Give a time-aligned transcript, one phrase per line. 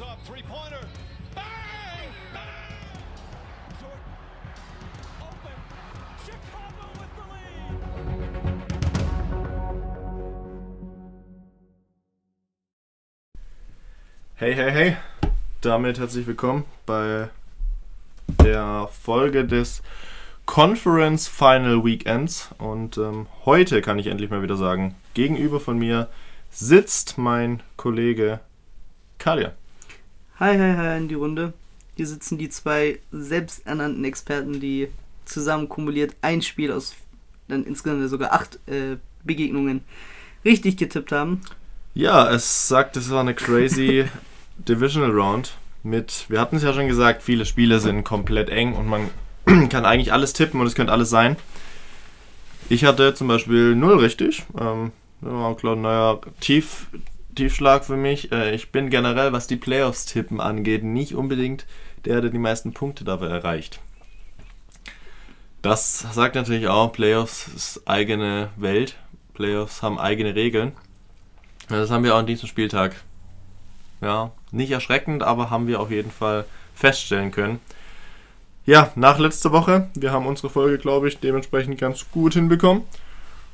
[0.00, 0.86] Up, three pointer.
[1.34, 1.44] Bang!
[2.32, 3.02] Bang!
[3.80, 3.98] Jordan.
[5.20, 5.50] Open.
[6.24, 7.72] Chicago with the lead.
[14.36, 14.96] Hey, hey, hey.
[15.62, 17.30] Damit herzlich willkommen bei
[18.44, 19.82] der Folge des
[20.46, 22.50] Conference Final Weekends.
[22.58, 26.08] Und ähm, heute kann ich endlich mal wieder sagen, gegenüber von mir
[26.50, 28.38] sitzt mein Kollege
[29.18, 29.57] Kalia.
[30.40, 31.52] Hi, hi, hi in die Runde.
[31.96, 34.86] Hier sitzen die zwei selbsternannten Experten, die
[35.24, 36.94] zusammen kumuliert ein Spiel aus
[37.48, 39.80] dann insgesamt sogar acht äh, Begegnungen
[40.44, 41.40] richtig getippt haben.
[41.92, 44.04] Ja, es sagt, es war eine crazy
[44.58, 48.86] Divisional Round mit, wir hatten es ja schon gesagt, viele Spiele sind komplett eng und
[48.86, 49.10] man
[49.70, 51.34] kann eigentlich alles tippen und es könnte alles sein.
[52.68, 54.44] Ich hatte zum Beispiel null richtig.
[54.56, 56.86] Ähm, war klar neuer Tief,
[57.38, 58.32] Tiefschlag für mich.
[58.32, 61.66] Äh, ich bin generell, was die Playoffs-Tippen angeht, nicht unbedingt
[62.04, 63.78] der, der die meisten Punkte dabei erreicht.
[65.62, 68.96] Das sagt natürlich auch, Playoffs ist eigene Welt.
[69.34, 70.72] Playoffs haben eigene Regeln.
[71.68, 72.96] Das haben wir auch an diesem Spieltag.
[74.00, 76.44] Ja, nicht erschreckend, aber haben wir auf jeden Fall
[76.74, 77.60] feststellen können.
[78.66, 82.82] Ja, nach letzter Woche, wir haben unsere Folge, glaube ich, dementsprechend ganz gut hinbekommen.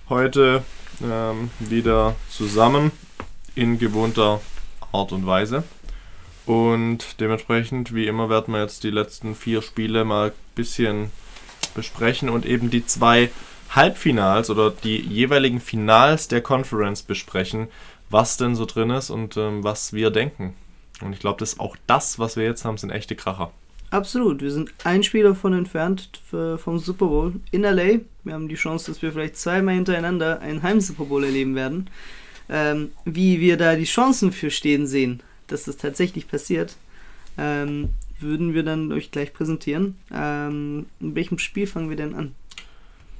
[0.08, 0.64] Heute
[1.02, 2.90] ähm, wieder zusammen
[3.54, 4.40] in gewohnter
[4.92, 5.64] Art und Weise.
[6.46, 11.10] Und dementsprechend, wie immer, werden wir jetzt die letzten vier Spiele mal ein bisschen
[11.74, 13.30] besprechen und eben die zwei
[13.70, 17.68] Halbfinals oder die jeweiligen Finals der Conference besprechen,
[18.10, 20.54] was denn so drin ist und ähm, was wir denken.
[21.00, 23.50] Und ich glaube, das ist auch das, was wir jetzt haben, sind echte Kracher.
[23.90, 28.00] Absolut, wir sind ein Spiel davon entfernt für, vom Super Bowl in LA.
[28.24, 31.88] Wir haben die Chance, dass wir vielleicht zweimal hintereinander einen Heim-Super Bowl erleben werden.
[32.48, 36.76] Ähm, wie wir da die Chancen für stehen sehen, dass das tatsächlich passiert,
[37.38, 37.90] ähm,
[38.20, 39.96] würden wir dann euch gleich präsentieren.
[40.12, 42.34] Ähm, in welchem Spiel fangen wir denn an?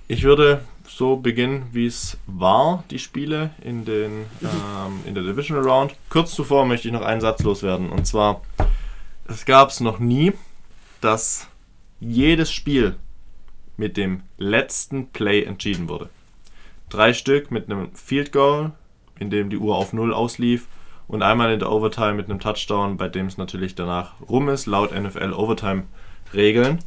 [0.07, 5.65] Ich würde so beginnen, wie es war, die Spiele in, den, ähm, in der Divisional
[5.65, 5.95] Round.
[6.11, 7.89] Kurz zuvor möchte ich noch einen Satz loswerden.
[7.91, 8.43] Und zwar,
[9.27, 10.33] es gab es noch nie,
[11.01, 11.49] dass
[12.01, 12.97] jedes Spiel
[13.77, 16.11] mit dem letzten Play entschieden wurde.
[16.91, 18.73] Drei Stück mit einem Field Goal,
[19.19, 20.67] in dem die Uhr auf Null auslief.
[21.07, 24.67] Und einmal in der Overtime mit einem Touchdown, bei dem es natürlich danach rum ist,
[24.67, 26.79] laut NFL Overtime-Regeln.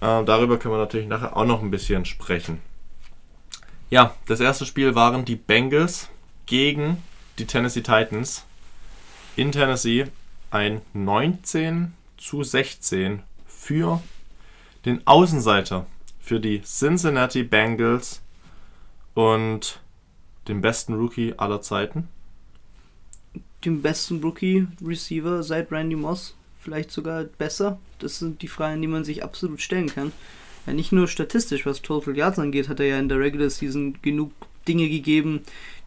[0.00, 2.60] Äh, darüber können wir natürlich nachher auch noch ein bisschen sprechen.
[3.90, 6.08] Ja, das erste Spiel waren die Bengals
[6.46, 7.02] gegen
[7.38, 8.46] die Tennessee Titans
[9.36, 10.06] in Tennessee.
[10.50, 14.02] Ein 19 zu 16 für
[14.84, 15.86] den Außenseiter,
[16.20, 18.22] für die Cincinnati Bengals
[19.14, 19.80] und
[20.48, 22.08] den besten Rookie aller Zeiten.
[23.64, 27.78] Den besten Rookie-Receiver seit Randy Moss, vielleicht sogar besser.
[27.98, 30.12] Das sind die Fragen, die man sich absolut stellen kann.
[30.66, 33.98] Ja, nicht nur statistisch, was Total Yards angeht, hat er ja in der Regular Season
[34.02, 34.32] genug
[34.66, 35.42] Dinge gegeben,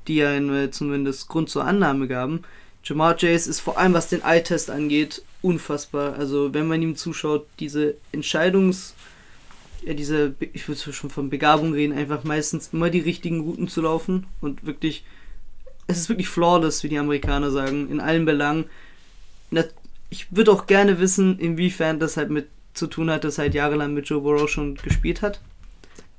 [0.08, 2.44] die ja äh, zumindest Grund zur Annahme gaben.
[2.84, 6.16] Jamar Chase ist vor allem, was den Eye-Test angeht, unfassbar.
[6.16, 8.94] Also, wenn man ihm zuschaut, diese Entscheidungs-
[9.86, 13.82] ja, diese, ich würde schon von Begabung reden, einfach meistens immer die richtigen Routen zu
[13.82, 15.06] laufen und wirklich,
[15.88, 18.66] es ist wirklich flawless, wie die Amerikaner sagen, in allen Belangen.
[20.10, 23.54] Ich würde auch gerne wissen, inwiefern das halt mit zu tun hat, dass er halt
[23.54, 25.40] jahrelang mit Joe Burrow schon gespielt hat.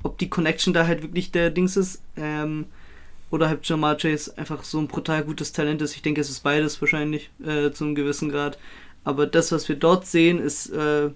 [0.03, 2.66] Ob die Connection da halt wirklich der Dings ist, ähm,
[3.31, 5.97] oder halt Jamar Chase einfach so ein brutal gutes Talent ist.
[5.97, 8.59] Ich denke, es ist beides wahrscheinlich äh, zu einem gewissen Grad.
[9.04, 11.10] Aber das, was wir dort sehen, ist, äh,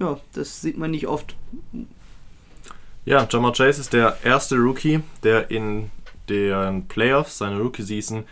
[0.00, 1.34] ja, das sieht man nicht oft.
[3.04, 5.90] Ja, Jamar Chase ist der erste Rookie, der in
[6.28, 8.24] den Playoffs seiner Rookie-Season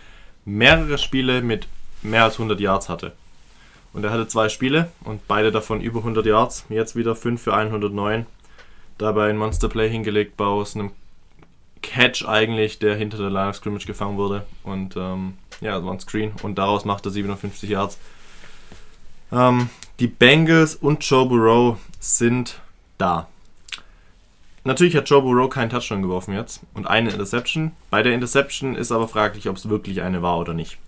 [0.44, 1.68] mehrere Spiele mit
[2.02, 3.12] mehr als 100 Yards hatte.
[3.92, 6.64] Und er hatte zwei Spiele und beide davon über 100 Yards.
[6.70, 8.26] Jetzt wieder 5 für 109.
[8.98, 10.92] Dabei ein Monster-Play hingelegt aus einem
[11.82, 14.46] Catch eigentlich, der hinter der Line of Scrimmage gefangen wurde.
[14.62, 16.32] Und ähm, ja, war ein Screen.
[16.42, 17.98] Und daraus macht er 57 Yards.
[19.32, 22.60] Ähm, die Bengals und Joe Burrow sind
[22.98, 23.28] da.
[24.64, 27.72] Natürlich hat Joe Burrow keinen Touchdown geworfen jetzt und eine Interception.
[27.90, 30.78] Bei der Interception ist aber fraglich, ob es wirklich eine war oder nicht.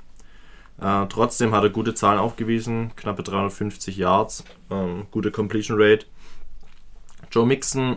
[0.81, 6.07] Äh, trotzdem hat er gute Zahlen aufgewiesen, knappe 350 Yards, ähm, gute Completion Rate.
[7.33, 7.97] Joe Mixon,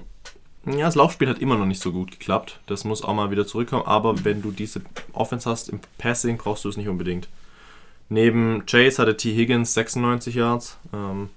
[0.65, 2.59] ja, das Laufspiel hat immer noch nicht so gut geklappt.
[2.65, 4.81] Das muss auch mal wieder zurückkommen, aber wenn du diese
[5.13, 7.27] Offense hast im Passing, brauchst du es nicht unbedingt.
[8.09, 9.33] Neben Chase hatte T.
[9.35, 11.29] Higgins 96 Yards, ähm,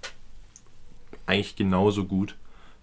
[1.26, 2.36] eigentlich genauso gut.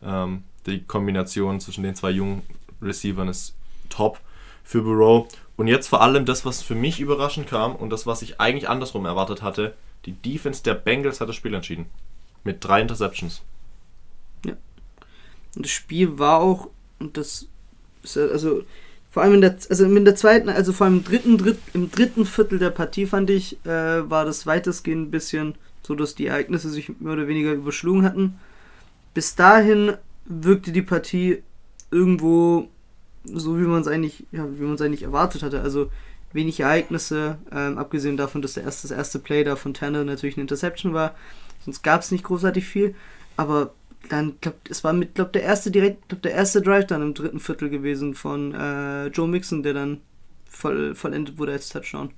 [0.04, 2.42] Ähm, die Kombination zwischen den zwei jungen
[2.82, 3.56] Receivern ist
[3.90, 4.20] top
[4.64, 5.28] für Burrow.
[5.56, 8.70] Und jetzt vor allem das, was für mich überraschend kam und das, was ich eigentlich
[8.70, 9.74] andersrum erwartet hatte,
[10.06, 11.88] Die Defense der Bengals hat das Spiel entschieden.
[12.46, 13.42] Mit drei Interceptions.
[14.46, 14.56] Und
[15.66, 16.70] das Spiel war auch,
[17.00, 17.48] und das
[18.04, 18.64] ja- also
[19.18, 21.90] vor allem in der, also in der zweiten, also vor allem im dritten, dritt, im
[21.90, 26.28] dritten Viertel der Partie fand ich, äh, war das weitestgehend ein bisschen so, dass die
[26.28, 28.38] Ereignisse sich mehr oder weniger überschlungen hatten.
[29.16, 29.94] Bis dahin
[30.26, 31.42] wirkte die Partie
[31.90, 32.68] irgendwo
[33.24, 35.62] so, wie man es eigentlich, ja, wie man es eigentlich erwartet hatte.
[35.62, 35.90] Also
[36.32, 40.38] wenig Ereignisse, ähm, abgesehen davon, dass der erste, das erste Play da von Tanner natürlich
[40.38, 41.16] eine Interception war.
[41.66, 42.94] Sonst gab es nicht großartig viel.
[43.36, 43.74] Aber
[44.10, 47.14] dann, glaub, es war mit, glaub, der erste direkt, glaub, der erste Drive dann im
[47.14, 50.02] dritten Viertel gewesen von äh, Joe Mixon, der dann
[50.46, 52.12] voll, vollendet wurde als Touchdown.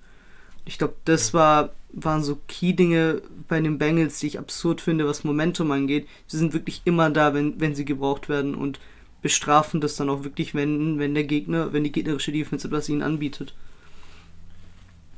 [0.66, 5.24] Ich glaube, das war, waren so Key-Dinge bei den Bengals, die ich absurd finde, was
[5.24, 6.08] Momentum angeht.
[6.28, 8.80] Sie sind wirklich immer da, wenn, wenn sie gebraucht werden und
[9.22, 13.02] bestrafen das dann auch wirklich, wenn, wenn der Gegner, wenn die gegnerische Defense etwas ihnen
[13.02, 13.54] anbietet.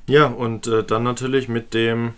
[0.07, 2.13] Ja, und äh, dann natürlich mit dem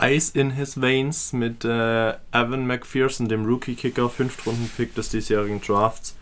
[0.00, 6.16] Ice in his veins mit äh, Evan McPherson, dem Rookie-Kicker, Fünftrunden-Pick des diesjährigen Drafts.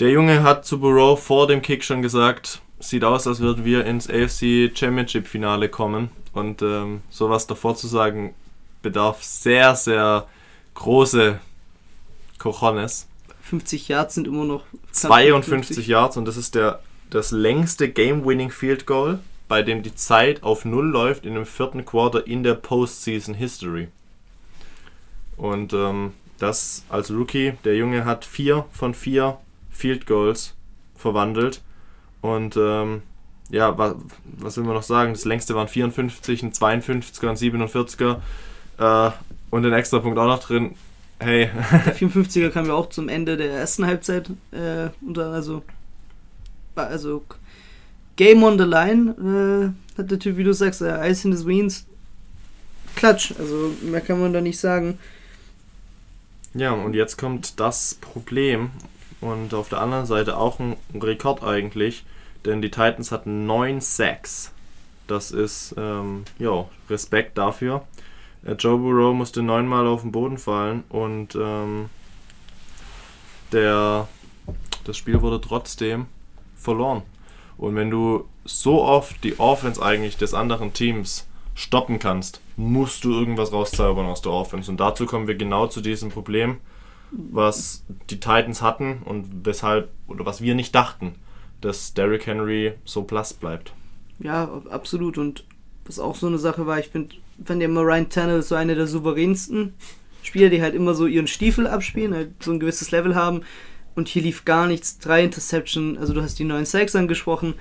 [0.00, 3.84] Der Junge hat zu Burrow vor dem Kick schon gesagt, sieht aus, als würden wir
[3.84, 6.10] ins AFC Championship-Finale kommen.
[6.32, 8.34] Und ähm, sowas davor zu sagen,
[8.82, 10.26] bedarf sehr, sehr
[10.74, 11.40] große
[12.38, 13.08] Cojones.
[13.42, 18.50] 50 Yards sind immer noch knapp 52 Yards und das ist der, das längste Game-Winning
[18.50, 22.54] Field Goal, bei dem die Zeit auf Null läuft in dem vierten Quarter in der
[22.54, 23.88] Postseason History.
[25.36, 29.38] Und ähm, das als Rookie, der Junge hat vier von vier
[29.70, 30.54] Field Goals
[30.94, 31.62] verwandelt.
[32.20, 33.02] Und ähm,
[33.50, 35.12] ja, was, was will man noch sagen?
[35.12, 38.16] Das längste waren 54, ein 52er, ein 47er
[38.78, 39.10] äh,
[39.50, 40.74] und ein extra Punkt auch noch drin.
[41.20, 41.50] Hey,
[41.86, 44.30] Der 54er kam ja auch zum Ende der ersten Halbzeit.
[44.52, 45.62] Äh, also,
[46.76, 47.24] also
[48.18, 49.14] Game on the Line
[49.96, 51.86] äh, hat der Typ, wie du sagst, äh, Ice in his Veins.
[52.96, 54.98] Klatsch, also mehr kann man da nicht sagen.
[56.52, 58.70] Ja, und jetzt kommt das Problem.
[59.20, 62.04] Und auf der anderen Seite auch ein Rekord eigentlich.
[62.44, 64.50] Denn die Titans hatten 9 Sacks.
[65.06, 67.86] Das ist, ähm, ja, Respekt dafür.
[68.44, 71.88] Äh, Joe Burrow musste neunmal auf den Boden fallen und ähm,
[73.52, 74.08] der,
[74.82, 76.06] das Spiel wurde trotzdem
[76.56, 77.02] verloren.
[77.58, 83.12] Und wenn du so oft die Offense eigentlich des anderen Teams stoppen kannst, musst du
[83.12, 84.70] irgendwas rauszaubern aus der Offense.
[84.70, 86.58] Und dazu kommen wir genau zu diesem Problem,
[87.10, 91.16] was die Titans hatten und weshalb, oder was wir nicht dachten,
[91.60, 93.72] dass Derrick Henry so blass bleibt.
[94.20, 95.18] Ja, absolut.
[95.18, 95.44] Und
[95.84, 98.74] was auch so eine Sache war, ich finde, fand ja immer Ryan Tannehill so einer
[98.74, 99.74] der souveränsten
[100.22, 103.42] Spieler, die halt immer so ihren Stiefel abspielen, halt so ein gewisses Level haben.
[103.98, 105.00] Und hier lief gar nichts.
[105.00, 107.54] Drei Interceptions, also du hast die neuen Sacks angesprochen.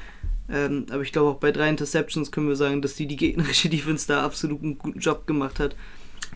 [0.48, 3.70] Ähm, aber ich glaube auch bei drei Interceptions können wir sagen, dass die, die gegnerische
[3.72, 5.76] Defense da absolut einen guten Job gemacht hat.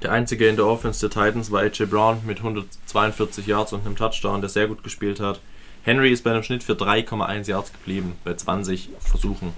[0.01, 3.95] Der einzige in der Offense der Titans war AJ Brown mit 142 Yards und einem
[3.95, 5.39] Touchdown, der sehr gut gespielt hat.
[5.83, 9.53] Henry ist bei einem Schnitt für 3,1 Yards geblieben, bei 20 Versuchen.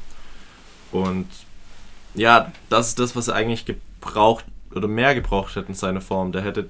[0.92, 1.30] Und
[2.16, 4.44] ja, das ist das, was er eigentlich gebraucht
[4.76, 6.34] oder mehr gebraucht hätte in seiner Form.
[6.34, 6.68] Der hätte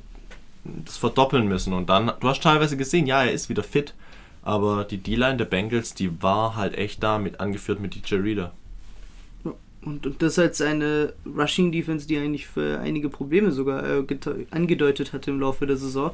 [0.64, 1.74] das verdoppeln müssen.
[1.74, 3.94] Und dann, du hast teilweise gesehen, ja, er ist wieder fit,
[4.42, 8.54] aber die D-Line der Bengals, die war halt echt da, mit angeführt mit DJ Reader.
[9.82, 14.06] Und, und das als eine Rushing Defense, die eigentlich für einige Probleme sogar äh,
[14.52, 16.12] angedeutet hatte im Laufe der Saison.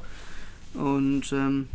[0.74, 1.68] Und ähm,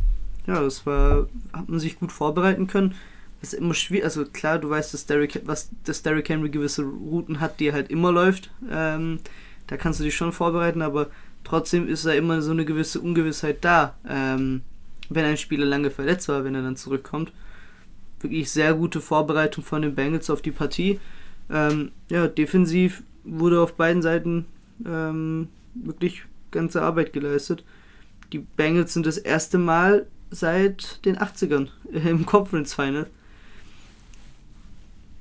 [0.47, 2.95] ja, das war, hat man sich gut vorbereiten können.
[3.41, 6.83] Das ist immer schwierig, also klar, du weißt, dass Derrick, was, dass Derrick Henry gewisse
[6.83, 8.51] Routen hat, die er halt immer läuft.
[8.71, 9.21] Ähm,
[9.67, 11.09] da kannst du dich schon vorbereiten, aber
[11.45, 14.63] trotzdem ist da immer so eine gewisse Ungewissheit da, ähm,
[15.09, 17.33] wenn ein Spieler lange verletzt war, wenn er dann zurückkommt.
[18.21, 20.99] Wirklich sehr gute Vorbereitung von den Bengals auf die Partie.
[21.51, 24.47] Ähm, ja, defensiv wurde auf beiden Seiten
[24.87, 27.65] ähm, wirklich ganze Arbeit geleistet.
[28.33, 33.07] Die Bengals sind das erste Mal seit den 80ern im Conference Final.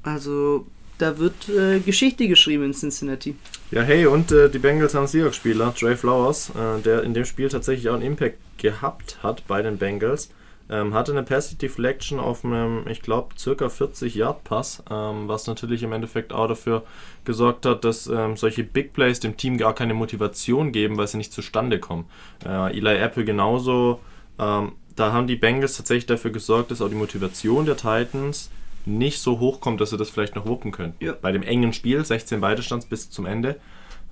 [0.03, 3.35] Also, da wird äh, Geschichte geschrieben in Cincinnati.
[3.71, 7.49] Ja, hey, und äh, die Bengals haben Seahawks-Spieler, Trey Flowers, äh, der in dem Spiel
[7.49, 10.29] tatsächlich auch einen Impact gehabt hat bei den Bengals.
[10.69, 15.91] Ähm, hatte eine Passive Deflection auf einem, ich glaube, circa 40-Yard-Pass, ähm, was natürlich im
[15.91, 16.83] Endeffekt auch dafür
[17.25, 21.17] gesorgt hat, dass ähm, solche Big Plays dem Team gar keine Motivation geben, weil sie
[21.17, 22.05] nicht zustande kommen.
[22.45, 23.99] Äh, Eli Apple genauso.
[24.39, 28.49] Ähm, da haben die Bengals tatsächlich dafür gesorgt, dass auch die Motivation der Titans
[28.85, 30.95] nicht so hoch kommt, dass sie das vielleicht noch wuppen können.
[30.99, 31.13] Ja.
[31.13, 33.59] Bei dem engen Spiel, 16 Beidestands bis zum Ende,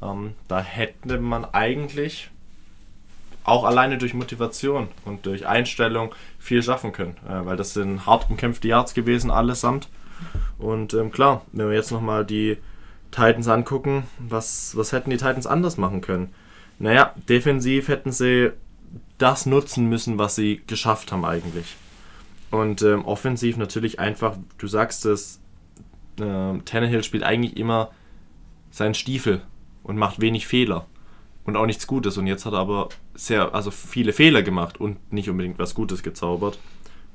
[0.01, 2.30] ähm, da hätte man eigentlich
[3.44, 8.30] auch alleine durch Motivation und durch Einstellung viel schaffen können, äh, weil das sind hart
[8.30, 9.90] umkämpfte Yards gewesen allesamt.
[10.60, 12.58] Und ähm, klar, wenn wir jetzt nochmal die
[13.10, 16.34] Titans angucken, was, was hätten die Titans anders machen können?
[16.80, 18.51] Naja, defensiv hätten sie
[19.18, 21.75] das nutzen müssen, was sie geschafft haben eigentlich.
[22.51, 25.39] Und ähm, offensiv natürlich einfach, du sagst es,
[26.20, 27.91] äh, Tannehill spielt eigentlich immer
[28.70, 29.41] seinen Stiefel
[29.84, 30.86] und macht wenig Fehler
[31.46, 32.17] und auch nichts Gutes.
[32.17, 36.03] Und jetzt hat er aber sehr, also viele Fehler gemacht und nicht unbedingt was Gutes
[36.03, 36.60] gezaubert.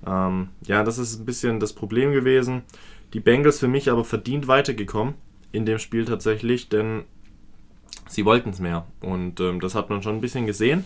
[0.07, 2.62] Ähm, ja, das ist ein bisschen das Problem gewesen.
[3.12, 5.14] Die Bengals für mich aber verdient weitergekommen
[5.52, 7.05] in dem Spiel tatsächlich, denn
[8.09, 8.87] sie wollten es mehr.
[9.00, 10.85] Und ähm, das hat man schon ein bisschen gesehen.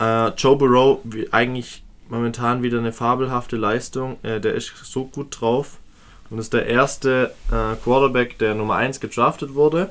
[0.00, 4.18] Äh, Joe Burrow, eigentlich momentan wieder eine fabelhafte Leistung.
[4.22, 5.78] Äh, der ist so gut drauf
[6.30, 9.90] und ist der erste äh, Quarterback, der Nummer 1 gedraftet wurde.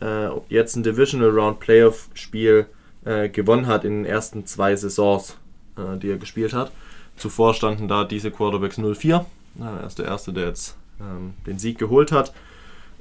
[0.00, 2.66] Äh, jetzt ein Divisional Round Playoff Spiel
[3.04, 5.36] äh, gewonnen hat in den ersten zwei Saisons,
[5.76, 6.72] äh, die er gespielt hat.
[7.16, 9.24] Zuvor standen da diese Quarterbacks 0-4.
[9.60, 12.32] Er ist der erste, der jetzt ähm, den Sieg geholt hat.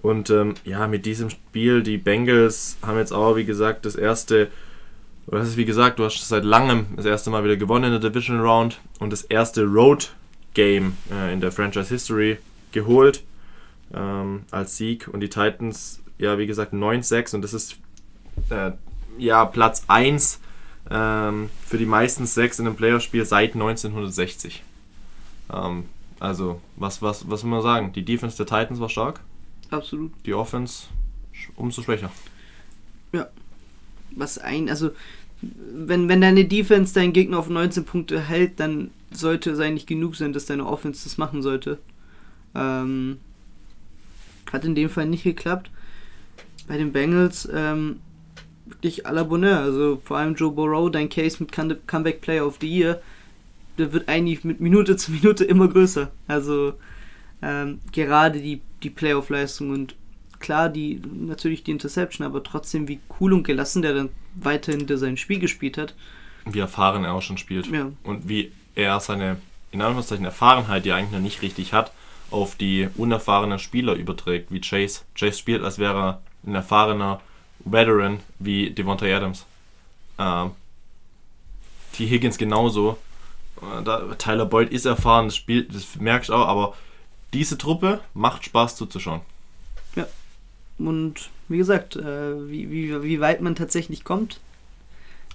[0.02, 4.48] Und ähm, ja, mit diesem Spiel, die Bengals haben jetzt auch, wie gesagt, das erste,
[5.40, 8.12] das ist wie gesagt, du hast seit langem das erste Mal wieder gewonnen in der
[8.12, 10.14] Division Round und das erste Road
[10.54, 12.38] Game äh, in der Franchise History
[12.74, 13.24] geholt
[13.94, 15.08] ähm, als Sieg.
[15.08, 17.78] Und die Titans, ja, wie gesagt, 9-6 und das ist
[18.50, 18.72] äh,
[19.18, 20.42] ja Platz 1
[20.90, 24.64] ähm, für die meisten Sacks in einem Playoff-Spiel seit 1960.
[25.54, 25.86] Ähm,
[26.20, 27.94] also, was, was, was will man sagen?
[27.94, 29.22] Die Defense der Titans war stark
[29.70, 30.12] Absolut.
[30.26, 30.88] die Offense
[31.56, 32.12] umso schwächer.
[34.16, 34.92] Was ein, also
[35.42, 40.16] wenn, wenn deine Defense deinen Gegner auf 19 Punkte hält, dann sollte es eigentlich genug
[40.16, 41.80] sein, dass deine Offense das machen sollte.
[42.56, 43.18] Ähm,
[44.52, 45.70] hat in dem Fall nicht geklappt.
[46.68, 48.00] Bei den Bengals ähm,
[48.66, 49.60] wirklich à la Bonheur.
[49.60, 53.02] Also vor allem Joe Burrow, dein Case mit Come- Comeback Player of the Year,
[53.78, 56.12] der wird eigentlich mit Minute zu Minute immer größer.
[56.28, 56.74] Also
[57.42, 59.96] ähm, gerade die, die Playoff-Leistung und
[60.40, 64.98] klar, die natürlich die Interception, aber trotzdem wie cool und gelassen der dann weiterhin der
[64.98, 65.94] sein Spiel gespielt hat.
[66.46, 67.68] Wie erfahren er auch schon spielt.
[67.68, 69.38] Ja, Und wie er seine,
[69.72, 71.92] in Anführungszeichen, Erfahrenheit, die er eigentlich noch nicht richtig hat,
[72.32, 75.02] auf die unerfahrenen Spieler überträgt, wie Chase.
[75.16, 77.22] Chase spielt, als wäre er ein erfahrener
[77.60, 79.46] Veteran wie Devonta Adams.
[80.18, 80.52] Ähm,
[81.94, 82.08] T.
[82.08, 82.98] Higgins genauso.
[83.62, 86.76] Äh, Da, Tyler Boyd ist erfahren, das spielt, das merkst du auch, aber
[87.34, 89.22] diese Truppe macht Spaß zuzuschauen.
[90.78, 94.40] und wie gesagt, äh, wie, wie, wie weit man tatsächlich kommt,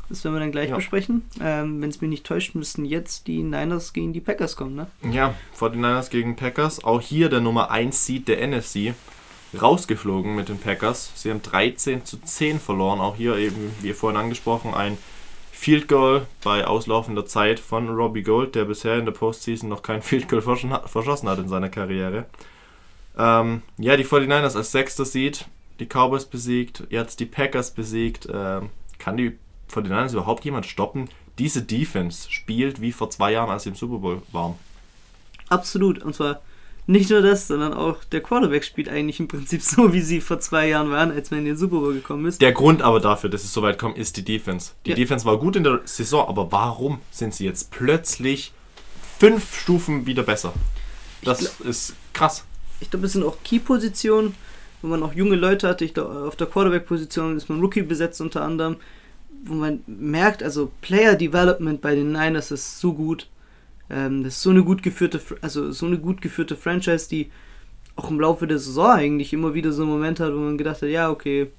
[0.08, 0.76] das werden wir dann gleich Ja.
[0.76, 1.22] besprechen.
[1.40, 4.86] Ähm, Wenn es mich nicht täuscht, müssten jetzt die Niners gegen die Packers kommen, ne?
[5.10, 6.84] Ja, 49ers gegen Packers.
[6.84, 8.94] Auch hier der Nummer 1 Seed der NFC.
[9.60, 11.10] Rausgeflogen mit den Packers.
[11.14, 13.00] Sie haben 13 zu 10 verloren.
[13.00, 14.98] Auch hier eben, wie vorhin angesprochen, ein
[15.52, 20.02] Field Goal bei auslaufender Zeit von Robbie Gold, der bisher in der Postseason noch kein
[20.02, 22.26] Field Goal verschossen hat- verschossen hat in seiner Karriere.
[23.18, 25.46] Ähm, ja, die 49ers als sechster Seed,
[25.80, 28.28] die Cowboys besiegt, jetzt die Packers besiegt.
[28.32, 29.36] Ähm, kann die
[29.72, 31.08] 49ers überhaupt jemand stoppen?
[31.38, 34.54] Diese Defense spielt wie vor zwei Jahren, als sie im Super Bowl waren.
[35.48, 36.02] Absolut.
[36.02, 36.40] Und zwar
[36.86, 40.38] nicht nur das, sondern auch der Quarterback spielt eigentlich im Prinzip so, wie sie vor
[40.40, 42.40] zwei Jahren waren, als man in den Super Bowl gekommen ist.
[42.40, 44.72] Der Grund aber dafür, dass es so weit kommt, ist die Defense.
[44.86, 44.96] Die Ja.
[44.96, 48.52] Defense war gut in der Saison, aber warum sind sie jetzt plötzlich
[49.18, 50.52] fünf Stufen wieder besser?
[51.22, 52.44] Das ist krass.
[52.80, 54.34] Ich glaube, es sind auch Key-Positionen,
[54.86, 55.84] wo man auch junge Leute hatte.
[55.84, 58.76] Ich glaube, auf der Quarterback-Position ist man Rookie besetzt unter anderem,
[59.44, 63.28] wo man merkt, also Player Development bei den Niners ist so gut.
[63.90, 67.30] Ähm, das ist so eine gut geführte, also so eine gut geführte Franchise, die
[67.96, 70.88] auch im Laufe der Saison eigentlich immer wieder so Momente hat, wo man gedacht hat,
[70.88, 71.50] ja, okay,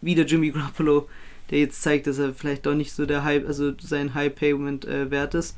[0.00, 1.08] wieder Jimmy Garoppolo,
[1.50, 4.86] der jetzt zeigt, dass er vielleicht doch nicht so der Hype, also sein High Payment
[4.86, 5.56] äh, wert ist.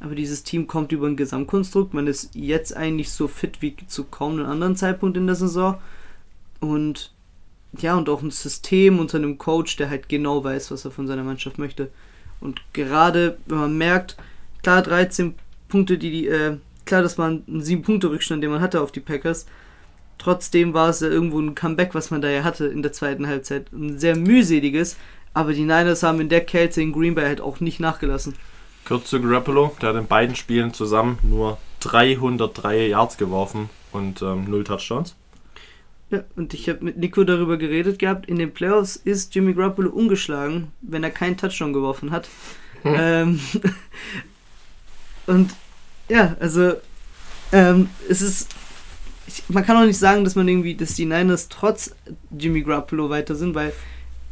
[0.00, 1.92] Aber dieses Team kommt über ein Gesamtkonstrukt.
[1.92, 5.78] Man ist jetzt eigentlich so fit wie zu kaum einem anderen Zeitpunkt in der Saison.
[6.60, 7.12] Und
[7.76, 11.06] ja, und auch ein System unter einem Coach, der halt genau weiß, was er von
[11.06, 11.90] seiner Mannschaft möchte.
[12.40, 14.16] Und gerade, wenn man merkt,
[14.62, 15.34] klar, 13
[15.68, 19.46] Punkte, die die, äh, klar, das war ein 7-Punkte-Rückstand, den man hatte auf die Packers.
[20.16, 23.26] Trotzdem war es ja irgendwo ein Comeback, was man da ja hatte in der zweiten
[23.26, 23.72] Halbzeit.
[23.72, 24.96] Ein sehr mühseliges,
[25.34, 28.34] aber die Niners haben in der Kälte in Green Bay halt auch nicht nachgelassen.
[28.84, 34.48] Kurz zu Garoppolo, der hat in beiden Spielen zusammen nur 303 Yards geworfen und ähm,
[34.48, 35.14] 0 Touchdowns.
[36.10, 38.26] Ja, und ich habe mit Nico darüber geredet gehabt.
[38.26, 42.28] In den Playoffs ist Jimmy Garoppolo ungeschlagen, wenn er keinen Touchdown geworfen hat.
[42.84, 43.40] ähm,
[45.26, 45.50] und
[46.08, 46.74] ja, also
[47.52, 48.54] ähm, es ist.
[49.26, 51.94] Ich, man kann auch nicht sagen, dass man irgendwie, dass die Niners trotz
[52.30, 53.74] Jimmy Garoppolo weiter sind, weil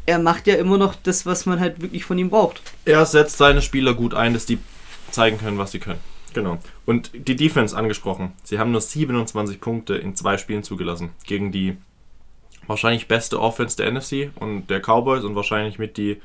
[0.07, 2.63] er macht ja immer noch das, was man halt wirklich von ihm braucht.
[2.87, 4.59] Er setzt seine Spieler gut ein, dass die
[5.11, 6.01] zeigen können, was sie können.
[6.37, 6.59] Genau.
[6.85, 8.35] Und die Defense angesprochen.
[8.45, 11.79] Sie haben nur 27 Punkte in zwei Spielen zugelassen gegen die
[12.67, 16.21] wahrscheinlich beste Offense der NFC und der Cowboys und wahrscheinlich mit die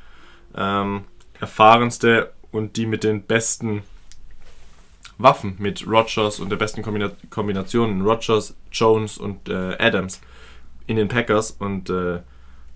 [0.54, 1.06] ähm,
[1.40, 3.84] erfahrenste und die mit den besten
[5.18, 10.20] Waffen mit Rogers und der besten Kombina Kombination Rogers, Jones und äh, Adams
[10.88, 12.20] in den Packers und äh,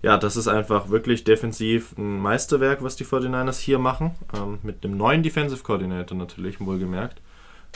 [0.00, 4.12] ja, das ist einfach wirklich defensiv ein Meisterwerk, was die 49ers hier machen.
[4.34, 7.20] Ähm, mit einem neuen Defensive Coordinator natürlich, wohlgemerkt,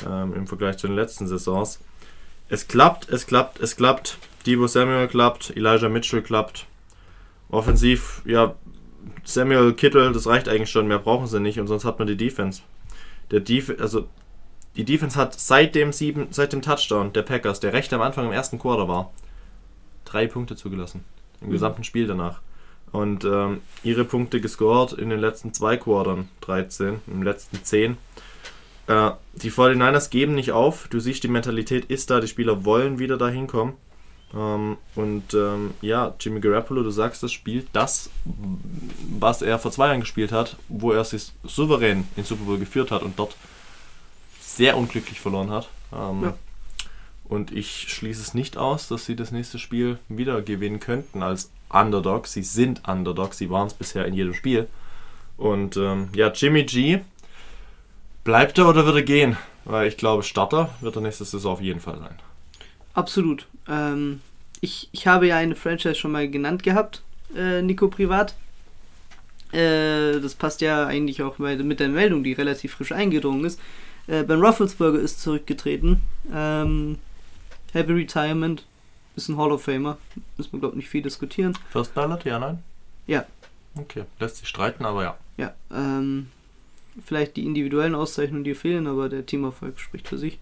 [0.07, 1.81] ähm, im Vergleich zu den letzten Saisons.
[2.49, 4.19] Es klappt, es klappt, es klappt.
[4.47, 6.67] Debo Samuel klappt, Elijah Mitchell klappt.
[7.51, 8.55] Offensiv, ja,
[9.25, 12.17] Samuel Kittel, das reicht eigentlich schon, mehr brauchen sie nicht und sonst hat man die
[12.17, 12.63] Defense.
[13.31, 14.09] Der Def also
[14.77, 18.27] die Defense hat seit dem, sieben, seit dem Touchdown der Packers, der recht am Anfang
[18.27, 19.13] im ersten Quarter war,
[20.05, 21.05] drei Punkte zugelassen.
[21.41, 21.53] Im mhm.
[21.53, 22.41] gesamten Spiel danach.
[22.93, 27.97] Und ähm, ihre Punkte gescored in den letzten zwei Quartern, 13, im letzten 10.
[28.91, 30.89] Äh, die 49ers geben nicht auf.
[30.89, 33.75] Du siehst, die Mentalität ist da, die Spieler wollen wieder dahin kommen.
[34.35, 39.87] Ähm, und ähm, ja, Jimmy Garoppolo, du sagst, das spielt das, was er vor zwei
[39.87, 43.37] Jahren gespielt hat, wo er sich souverän in Super Bowl geführt hat und dort
[44.41, 45.69] sehr unglücklich verloren hat.
[45.93, 46.35] Ähm, ja.
[47.25, 51.53] Und ich schließe es nicht aus, dass sie das nächste Spiel wieder gewinnen könnten als
[51.69, 52.27] Underdog.
[52.27, 54.67] Sie sind Underdog, sie waren es bisher in jedem Spiel.
[55.37, 57.01] Und ähm, ja, Jimmy G,
[58.25, 59.37] bleibt er oder wird er gehen?
[59.65, 62.19] Weil ich glaube, Starter wird er nächste Saison auf jeden Fall sein.
[62.95, 63.47] Absolut.
[63.69, 64.21] Ähm,
[64.61, 67.03] ich, ich habe ja eine Franchise schon mal genannt gehabt,
[67.37, 68.35] äh, Nico Privat.
[69.53, 73.61] Äh, das passt ja eigentlich auch mit der Meldung, die relativ frisch eingedrungen ist.
[74.07, 76.01] Äh, ben Rufflesberger ist zurückgetreten.
[76.33, 76.99] Ähm,
[77.73, 78.65] Happy Retirement.
[79.17, 79.99] Ist ein Hall of Famer.
[80.37, 81.57] Müssen wir, glaube ich, nicht viel diskutieren.
[81.71, 82.63] First Ballot, ja, nein?
[83.07, 83.27] Ja.
[83.77, 85.17] Okay, lässt sich streiten, aber ja.
[85.37, 86.29] Ja, ähm,
[87.05, 90.39] vielleicht die individuellen Auszeichnungen, die fehlen, aber der Teamerfolg spricht für sich.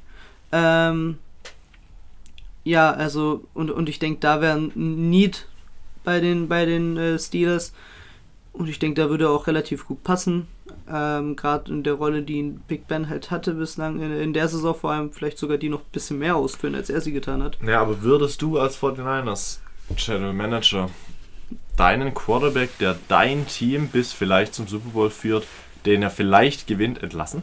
[0.52, 1.18] Ähm,
[2.64, 5.46] ja, also, und, und ich denke, da wäre ein Need
[6.04, 7.72] bei den, bei den äh, Steelers.
[8.52, 10.48] Und ich denke, da würde er auch relativ gut passen.
[10.90, 14.74] Ähm, Gerade in der Rolle, die Big Ben halt hatte bislang, in, in, der Saison
[14.74, 17.58] vor allem vielleicht sogar die noch ein bisschen mehr ausführen, als er sie getan hat.
[17.64, 19.58] Ja, aber würdest du als 49ers
[19.96, 20.90] General Manager
[21.76, 25.46] deinen Quarterback, der dein Team bis vielleicht zum Super Bowl führt,
[25.86, 27.42] den er vielleicht gewinnt, entlassen?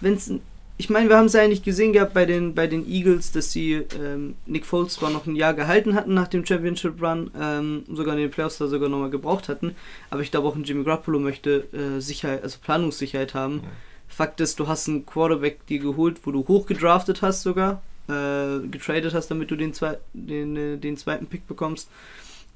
[0.00, 0.30] Wenn es
[0.78, 3.50] ich meine, wir haben es ja eigentlich gesehen gehabt bei den, bei den Eagles, dass
[3.50, 7.84] sie ähm, Nick Foles zwar noch ein Jahr gehalten hatten nach dem Championship Run, ähm,
[7.90, 9.74] sogar in den Playoffs da sogar nochmal gebraucht hatten,
[10.10, 13.60] aber ich glaube auch ein Jimmy Garoppolo möchte äh, Sicherheit, also Planungssicherheit haben.
[13.62, 13.70] Ja.
[14.08, 18.66] Fakt ist, du hast einen Quarterback dir geholt, wo du hoch gedraftet hast sogar, äh,
[18.68, 21.88] getradet hast, damit du den, zwei, den, äh, den zweiten Pick bekommst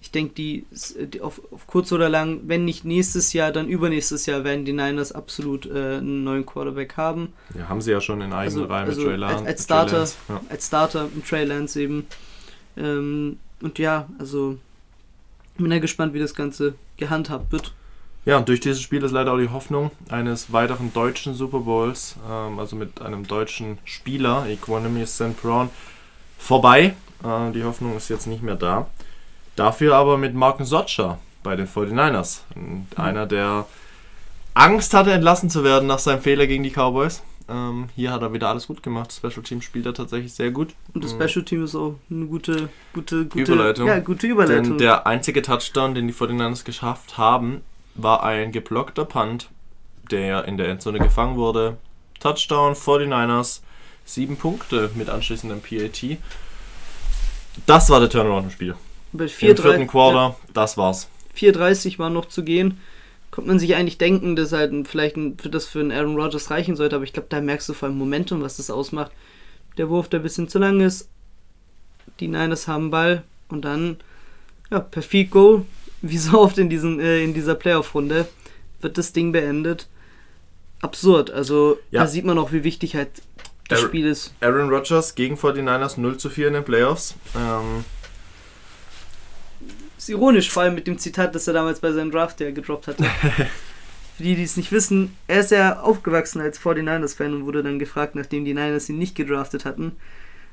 [0.02, 0.64] ich denke, die,
[0.98, 4.72] die auf, auf, kurz oder lang, wenn nicht nächstes Jahr, dann übernächstes Jahr werden die
[4.72, 7.32] Niners absolut äh, einen neuen Quarterback haben.
[7.54, 9.36] Ja, haben sie ja schon in eigenen also, Reihen also mit Trey Lance.
[9.38, 10.40] Als, als Starter, Lance, ja.
[10.48, 12.06] als Starter mit Trey Lance eben.
[12.76, 14.58] Ähm, und ja, also
[15.58, 17.74] bin ja gespannt, wie das Ganze gehandhabt wird.
[18.24, 22.16] Ja, und durch dieses Spiel ist leider auch die Hoffnung eines weiteren deutschen Super Bowls,
[22.30, 25.40] ähm, also mit einem deutschen Spieler, Equanimous St.
[25.40, 25.70] Brown,
[26.38, 26.94] vorbei.
[27.22, 28.88] Äh, die Hoffnung ist jetzt nicht mehr da.
[29.56, 32.40] Dafür aber mit Marken Sotscher bei den 49ers.
[32.54, 33.66] Und einer, der
[34.54, 37.22] Angst hatte, entlassen zu werden nach seinem Fehler gegen die Cowboys.
[37.48, 39.12] Ähm, hier hat er wieder alles gut gemacht.
[39.12, 40.74] Special Team spielt er tatsächlich sehr gut.
[40.94, 43.88] Und das Special Team ist auch eine gute, gute, gute Überleitung.
[43.88, 44.64] Ja, gute Überleitung.
[44.64, 47.62] Denn der einzige Touchdown, den die 49ers geschafft haben,
[47.94, 49.50] war ein geblockter Punt,
[50.10, 51.76] der in der Endzone gefangen wurde.
[52.20, 53.62] Touchdown 49ers,
[54.04, 56.18] sieben Punkte mit anschließendem PAT.
[57.66, 58.76] Das war der Turnaround im Spiel.
[59.12, 60.36] Bei 4, Im vierten Quarter, ja.
[60.54, 61.08] das war's.
[61.36, 62.78] 4,30 war noch zu gehen.
[63.30, 66.50] Konnte man sich eigentlich denken, dass halt vielleicht ein, für das für einen Aaron Rodgers
[66.50, 69.12] reichen sollte, aber ich glaube, da merkst du vor allem Momentum, was das ausmacht.
[69.78, 71.08] Der Wurf, der ein bisschen zu lang ist.
[72.18, 73.98] Die Niners haben Ball und dann,
[74.70, 75.64] ja, per Feed Goal,
[76.02, 78.26] wie so oft in, diesen, äh, in dieser Playoff-Runde,
[78.80, 79.86] wird das Ding beendet.
[80.82, 81.30] Absurd.
[81.30, 82.02] Also, ja.
[82.02, 83.10] da sieht man auch, wie wichtig halt
[83.68, 84.34] das Aaron, Spiel ist.
[84.40, 87.14] Aaron Rodgers gegen 49ers 0 zu 4 in den Playoffs.
[87.36, 87.84] Ähm,
[90.10, 93.04] ironisch, vor allem mit dem Zitat, das er damals bei seinem Draft ja gedroppt hatte.
[94.16, 97.78] Für die, die es nicht wissen, er ist ja aufgewachsen als 49ers-Fan und wurde dann
[97.78, 99.92] gefragt, nachdem die Niners ihn nicht gedraftet hatten,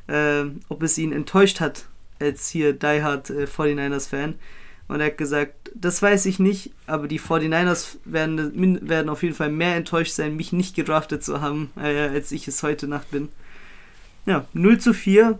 [0.07, 1.85] äh, ob es ihn enttäuscht hat,
[2.19, 4.35] als hier Die Hard äh, 49ers-Fan.
[4.87, 9.35] Und er hat gesagt, das weiß ich nicht, aber die 49ers werden, werden auf jeden
[9.35, 13.11] Fall mehr enttäuscht sein, mich nicht gedraftet zu haben, äh, als ich es heute Nacht
[13.11, 13.29] bin.
[14.25, 15.37] Ja, 0 zu 4.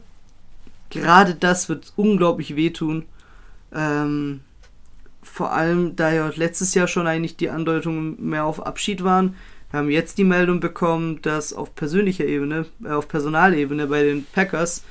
[0.89, 3.05] Gerade das wird unglaublich wehtun.
[3.73, 4.41] Ähm,
[5.21, 9.35] vor allem, da ja letztes Jahr schon eigentlich die Andeutungen mehr auf Abschied waren.
[9.71, 14.25] Wir haben jetzt die Meldung bekommen, dass auf persönlicher Ebene, äh, auf Personalebene bei den
[14.25, 14.83] Packers,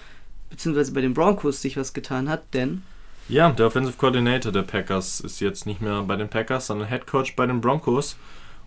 [0.51, 2.83] beziehungsweise bei den Broncos sich was getan hat, denn
[3.29, 7.07] Ja, der Offensive Coordinator der Packers ist jetzt nicht mehr bei den Packers, sondern Head
[7.07, 8.17] Coach bei den Broncos.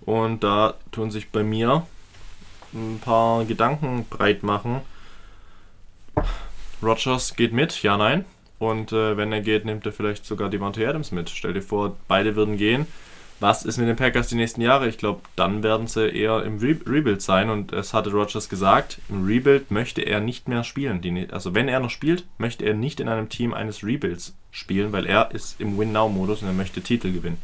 [0.01, 1.85] Und da tun sich bei mir
[2.73, 4.81] ein paar Gedanken breit machen.
[6.81, 8.25] Rogers geht mit, ja, nein.
[8.59, 11.29] Und äh, wenn er geht, nimmt er vielleicht sogar Devontae Adams mit.
[11.29, 12.85] Stell dir vor, beide würden gehen.
[13.39, 14.89] Was ist mit den Packers die nächsten Jahre?
[14.89, 17.49] Ich glaube, dann werden sie eher im Re Rebuild sein.
[17.49, 20.99] Und es hatte Rogers gesagt, im Rebuild möchte er nicht mehr spielen.
[20.99, 24.91] Die, also wenn er noch spielt, möchte er nicht in einem Team eines Rebuilds spielen,
[24.91, 27.41] weil er ist im Win-Now-Modus und er möchte Titel gewinnen.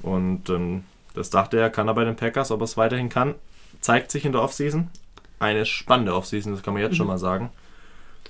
[0.00, 3.34] Und ähm, das dachte er, kann er bei den Packers, ob er es weiterhin kann,
[3.82, 4.88] zeigt sich in der Offseason.
[5.38, 6.96] Eine spannende Offseason, das kann man jetzt mhm.
[6.96, 7.50] schon mal sagen.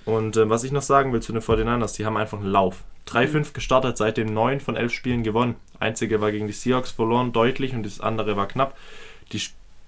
[0.04, 2.84] Und äh, was ich noch sagen will zu den 49ers, die haben einfach einen Lauf.
[3.08, 3.52] 3-5 mhm.
[3.52, 5.56] gestartet, seitdem 9 von 11 Spielen gewonnen.
[5.78, 8.76] Einzige war gegen die Seahawks verloren, deutlich, und das andere war knapp.
[9.32, 9.42] Die,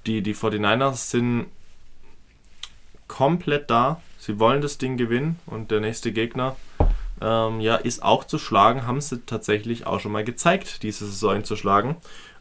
[0.06, 1.46] die, die 49ers sind
[3.08, 4.00] komplett da.
[4.18, 6.56] Sie wollen das Ding gewinnen und der nächste Gegner
[7.20, 8.86] ähm, ja, ist auch zu schlagen.
[8.86, 11.96] Haben sie tatsächlich auch schon mal gezeigt, diese Saison zu schlagen.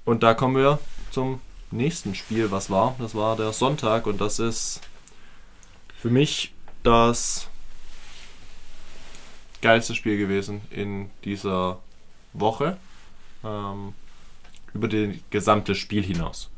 [0.05, 0.79] Und da kommen wir
[1.11, 2.95] zum nächsten Spiel, was war.
[2.99, 4.81] Das war der Sonntag und das ist
[5.97, 6.53] für mich
[6.83, 7.47] das
[9.61, 11.79] geilste Spiel gewesen in dieser
[12.33, 12.77] Woche.
[13.43, 13.93] Ähm,
[14.73, 16.49] über das gesamte Spiel hinaus.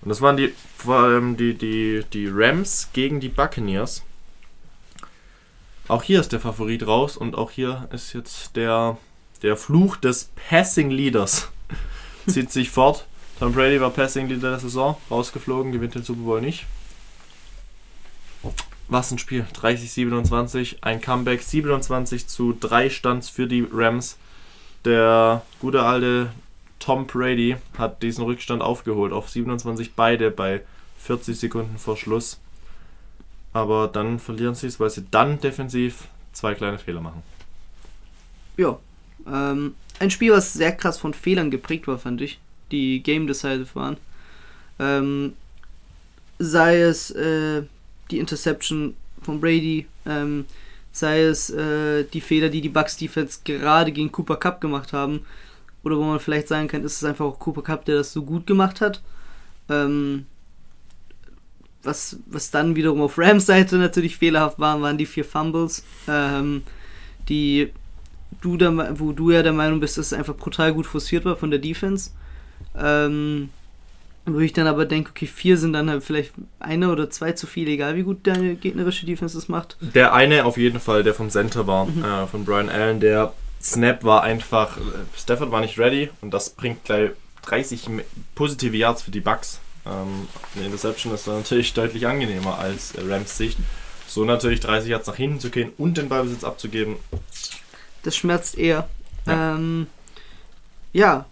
[0.00, 4.02] Und das waren die, vor allem die, die, die Rams gegen die Buccaneers.
[5.88, 8.96] Auch hier ist der Favorit raus und auch hier ist jetzt der,
[9.42, 11.48] der Fluch des Passing Leaders.
[12.26, 13.06] Zieht sich fort.
[13.38, 16.66] Tom Brady war Passing Leader der Saison, rausgeflogen, gewinnt den Super Bowl nicht.
[18.90, 19.46] Was ein Spiel.
[19.54, 21.42] 30-27, ein Comeback.
[21.42, 24.18] 27 zu 3 Stands für die Rams.
[24.84, 26.30] Der gute alte
[26.80, 30.62] Tom Brady hat diesen Rückstand aufgeholt auf 27 beide bei
[30.98, 32.40] 40 Sekunden vor Schluss.
[33.52, 37.22] Aber dann verlieren sie es, weil sie dann defensiv zwei kleine Fehler machen.
[38.56, 38.78] Ja,
[39.26, 42.40] ähm, ein Spiel, was sehr krass von Fehlern geprägt war, fand ich.
[42.72, 43.98] Die Game Decided waren.
[44.80, 45.34] Ähm,
[46.38, 47.62] sei es äh,
[48.10, 50.46] die Interception von Brady, ähm,
[50.92, 55.24] sei es äh, die Fehler, die die Bucks Defense gerade gegen Cooper Cup gemacht haben,
[55.82, 58.22] oder wo man vielleicht sagen kann, ist es einfach auch Cooper Cup, der das so
[58.22, 59.02] gut gemacht hat.
[59.68, 60.26] Ähm,
[61.82, 66.62] was, was dann wiederum auf Rams Seite natürlich fehlerhaft waren, waren die vier Fumbles, ähm,
[67.28, 67.72] die
[68.42, 71.36] du der, wo du ja der Meinung bist, dass es einfach brutal gut forciert war
[71.36, 72.10] von der Defense.
[72.76, 73.48] Ähm,
[74.26, 77.46] wo ich dann aber denke, okay, vier sind dann halt vielleicht eine oder zwei zu
[77.46, 79.76] viel, egal wie gut deine gegnerische Defense das macht.
[79.80, 82.04] Der eine auf jeden Fall, der vom Center war, mhm.
[82.04, 84.80] äh, von Brian Allen, der Snap war einfach, äh,
[85.16, 87.10] Stafford war nicht ready und das bringt gleich
[87.42, 87.88] 30
[88.34, 89.60] positive Yards für die Bucks.
[89.86, 93.58] Ähm, eine Interception ist dann natürlich deutlich angenehmer als äh, Rams Sicht.
[94.06, 96.96] So natürlich 30 Yards nach hinten zu gehen und den Ballbesitz abzugeben.
[98.02, 98.88] Das schmerzt eher.
[99.26, 99.86] Ja, ähm,
[100.92, 101.26] ja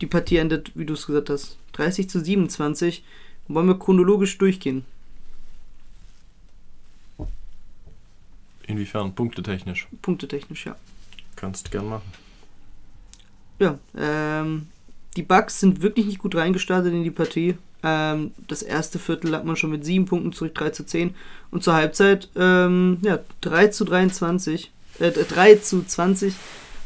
[0.00, 3.04] die Partie endet, wie du es gesagt hast, 30 zu 27.
[3.48, 4.84] Wollen wir chronologisch durchgehen?
[8.66, 9.14] Inwiefern?
[9.14, 9.86] Punktetechnisch?
[10.02, 10.76] Punktetechnisch, ja.
[11.36, 12.12] Kannst du gern machen.
[13.58, 14.66] Ja, ähm,
[15.16, 17.56] die Bugs sind wirklich nicht gut reingestartet in die Partie.
[17.82, 21.14] Ähm, das erste Viertel lag man schon mit 7 Punkten zurück, 3 zu 10.
[21.50, 26.34] Und zur Halbzeit, ähm, ja, 3 zu 23, äh, 3 zu 20.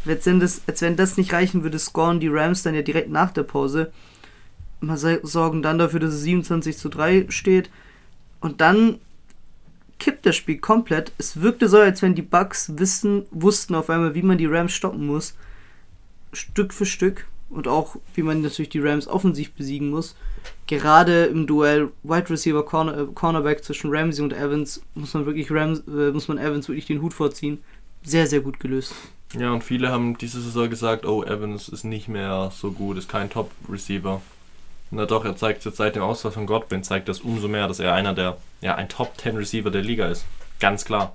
[0.06, 3.10] Als wenn, das, als wenn das nicht reichen würde, scoren die Rams dann ja direkt
[3.10, 3.92] nach der Pause.
[4.80, 7.70] Mal sorgen dann dafür, dass es 27 zu 3 steht.
[8.40, 8.98] Und dann
[9.98, 11.12] kippt das Spiel komplett.
[11.18, 14.72] Es wirkte so, als wenn die Bugs wissen, wussten auf einmal, wie man die Rams
[14.72, 15.34] stoppen muss.
[16.32, 17.26] Stück für Stück.
[17.50, 20.14] Und auch, wie man natürlich die Rams offensiv besiegen muss.
[20.68, 25.50] Gerade im Duell Wide Receiver Corner, äh, Cornerback zwischen Ramsey und Evans muss man wirklich
[25.50, 27.58] Rams, äh, muss man Evans wirklich den Hut vorziehen.
[28.04, 28.94] Sehr, sehr gut gelöst.
[29.38, 33.08] Ja, und viele haben diese Saison gesagt, oh, Evans ist nicht mehr so gut, ist
[33.08, 34.20] kein Top-Receiver.
[34.90, 37.78] Na doch, er zeigt jetzt seit dem Ausfall von Godwin, zeigt das umso mehr, dass
[37.78, 40.26] er einer der, ja, ein Top 10 Receiver der Liga ist.
[40.58, 41.14] Ganz klar.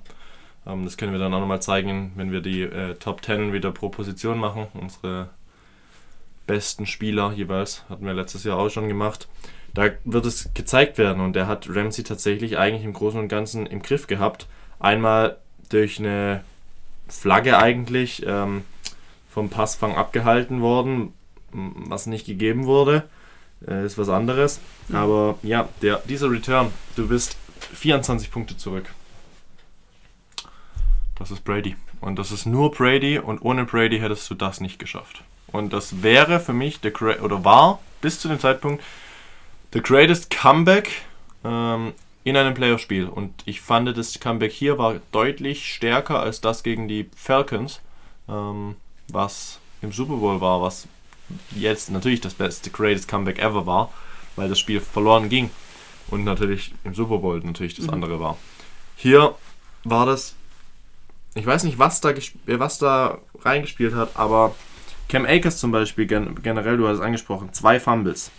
[0.66, 3.70] Ähm, das können wir dann auch nochmal zeigen, wenn wir die äh, Top 10 wieder
[3.72, 4.66] pro Position machen.
[4.72, 5.28] Unsere
[6.46, 9.28] besten Spieler jeweils, hatten wir letztes Jahr auch schon gemacht.
[9.74, 13.66] Da wird es gezeigt werden und er hat Ramsey tatsächlich eigentlich im Großen und Ganzen
[13.66, 14.46] im Griff gehabt.
[14.78, 15.36] Einmal
[15.68, 16.44] durch eine
[17.08, 18.64] Flagge eigentlich ähm,
[19.28, 21.12] vom Passfang abgehalten worden,
[21.52, 23.04] was nicht gegeben wurde
[23.66, 24.60] äh, ist was anderes.
[24.88, 24.96] Mhm.
[24.96, 27.36] Aber ja, der, dieser Return, du bist
[27.74, 28.86] 24 Punkte zurück.
[31.18, 31.76] Das ist Brady.
[32.00, 35.22] Und das ist nur Brady und ohne Brady hättest du das nicht geschafft.
[35.48, 36.92] Und das wäre für mich, der,
[37.22, 38.84] oder war bis zu dem Zeitpunkt,
[39.72, 40.90] the greatest comeback
[41.44, 41.92] ähm,
[42.26, 43.06] in einem Playoff-Spiel.
[43.06, 47.80] Und ich fand, das Comeback hier war deutlich stärker als das gegen die Falcons.
[48.28, 48.74] ähm,
[49.08, 50.88] was im Super Bowl war, was
[51.54, 53.92] jetzt natürlich das beste, greatest Comeback ever war,
[54.34, 55.50] weil das Spiel verloren ging.
[56.08, 57.94] Und natürlich im Super Bowl natürlich das Mhm.
[57.94, 58.36] andere war.
[58.96, 59.36] Hier
[59.84, 60.34] war das,
[61.36, 64.56] ich weiß nicht, was da, äh, was da reingespielt hat, aber
[65.08, 68.32] Cam Akers zum Beispiel, gen generell, du hast es angesprochen, zwei Fumbles.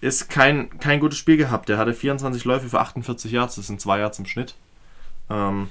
[0.00, 1.68] Ist kein, kein gutes Spiel gehabt.
[1.68, 4.54] Der hatte 24 Läufe für 48 Yards, das sind zwei Yards im Schnitt.
[5.30, 5.68] Ähm,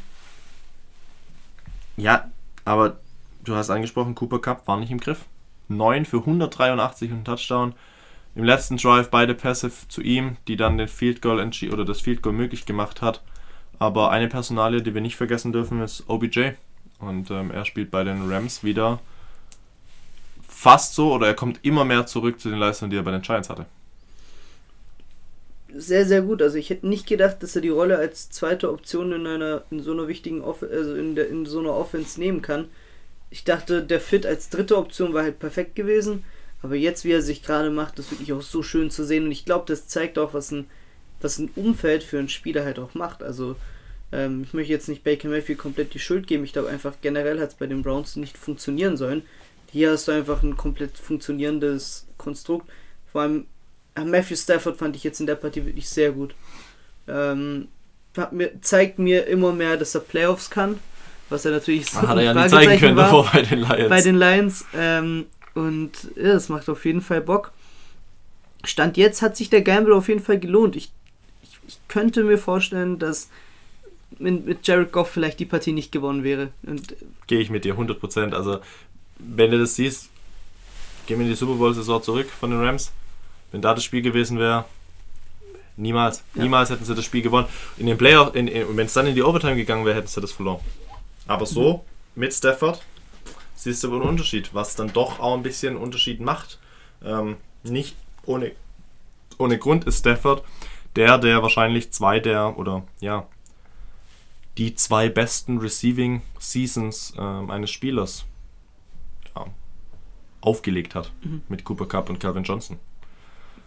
[1.97, 2.29] ja,
[2.65, 2.97] aber
[3.43, 5.25] du hast angesprochen, Cooper Cup war nicht im Griff.
[5.67, 7.73] 9 für 183 und Touchdown.
[8.35, 11.39] Im letzten Drive beide Pässe zu ihm, die dann den Field Goal
[11.71, 13.21] oder das Field Goal möglich gemacht hat.
[13.79, 16.51] Aber eine Personalie, die wir nicht vergessen dürfen, ist OBJ.
[16.99, 18.99] Und ähm, er spielt bei den Rams wieder
[20.47, 23.21] fast so oder er kommt immer mehr zurück zu den Leistungen, die er bei den
[23.21, 23.65] Giants hatte.
[25.77, 26.41] Sehr, sehr gut.
[26.41, 29.83] Also ich hätte nicht gedacht, dass er die Rolle als zweite Option in einer in
[29.83, 32.69] so einer wichtigen Off also in, der, in so einer Offense nehmen kann.
[33.29, 36.23] Ich dachte, der Fit als dritte Option war halt perfekt gewesen.
[36.61, 39.25] Aber jetzt, wie er sich gerade macht, ist wirklich auch so schön zu sehen.
[39.25, 40.67] Und ich glaube, das zeigt auch, was ein,
[41.19, 43.21] was ein Umfeld für einen Spieler halt auch macht.
[43.21, 43.57] Also,
[44.13, 46.45] ähm, ich möchte jetzt nicht Baker Mayfield komplett die Schuld geben.
[46.45, 49.23] Ich glaube einfach, generell hat es bei den Browns nicht funktionieren sollen.
[49.71, 52.69] Hier hast du einfach ein komplett funktionierendes Konstrukt.
[53.11, 53.45] Vor allem
[54.03, 56.35] Matthew Stafford fand ich jetzt in der Partie wirklich sehr gut.
[57.07, 57.69] Ähm,
[58.31, 60.79] mir, zeigt mir immer mehr, dass er Playoffs kann.
[61.29, 63.89] Was er natürlich so Hat er ja nicht zeigen können war davor bei den Lions.
[63.89, 64.65] bei den Lions.
[64.75, 67.51] Ähm, und ja, das macht auf jeden Fall Bock.
[68.63, 70.75] Stand jetzt hat sich der Gamble auf jeden Fall gelohnt.
[70.75, 70.91] Ich,
[71.41, 73.29] ich, ich könnte mir vorstellen, dass
[74.19, 76.49] mit, mit Jared Goff vielleicht die Partie nicht gewonnen wäre.
[77.27, 78.33] Gehe ich mit dir 100%.
[78.33, 78.59] Also,
[79.17, 80.09] wenn du das siehst,
[81.07, 82.91] gehen wir in die Super Bowl-Saison zurück von den Rams.
[83.55, 84.65] Wenn da das Spiel gewesen wäre,
[85.77, 86.25] niemals.
[86.33, 86.43] Ja.
[86.43, 87.47] Niemals hätten sie das Spiel gewonnen.
[87.77, 90.59] In den Playoff, wenn es dann in die Overtime gegangen wäre, hätten sie das verloren.
[91.25, 92.83] Aber so, mit Stafford,
[93.55, 96.59] siehst du wohl einen Unterschied, was dann doch auch ein bisschen einen Unterschied macht.
[97.01, 98.51] Ähm, nicht ohne,
[99.37, 100.43] ohne Grund ist Stafford
[100.97, 103.25] der, der wahrscheinlich zwei der, oder ja,
[104.57, 108.25] die zwei besten Receiving Seasons ähm, eines Spielers
[109.33, 109.45] ja,
[110.41, 111.13] aufgelegt hat.
[111.47, 112.79] Mit Cooper Cup und Calvin Johnson.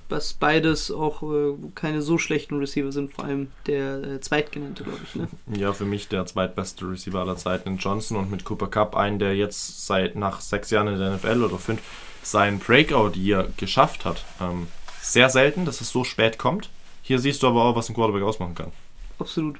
[0.09, 5.01] Was beides auch äh, keine so schlechten Receiver sind, vor allem der äh, zweitgenannte, glaube
[5.05, 5.15] ich.
[5.15, 5.29] Ne?
[5.59, 9.19] Ja, für mich der zweitbeste Receiver aller Zeiten in Johnson und mit Cooper Cup einen,
[9.19, 11.81] der jetzt seit nach sechs Jahren in der NFL oder fünf
[12.23, 14.25] seinen Breakout hier geschafft hat.
[14.41, 14.67] Ähm,
[15.01, 16.71] sehr selten, dass es so spät kommt.
[17.03, 18.73] Hier siehst du aber auch, was ein Quarterback ausmachen kann.
[19.19, 19.59] Absolut.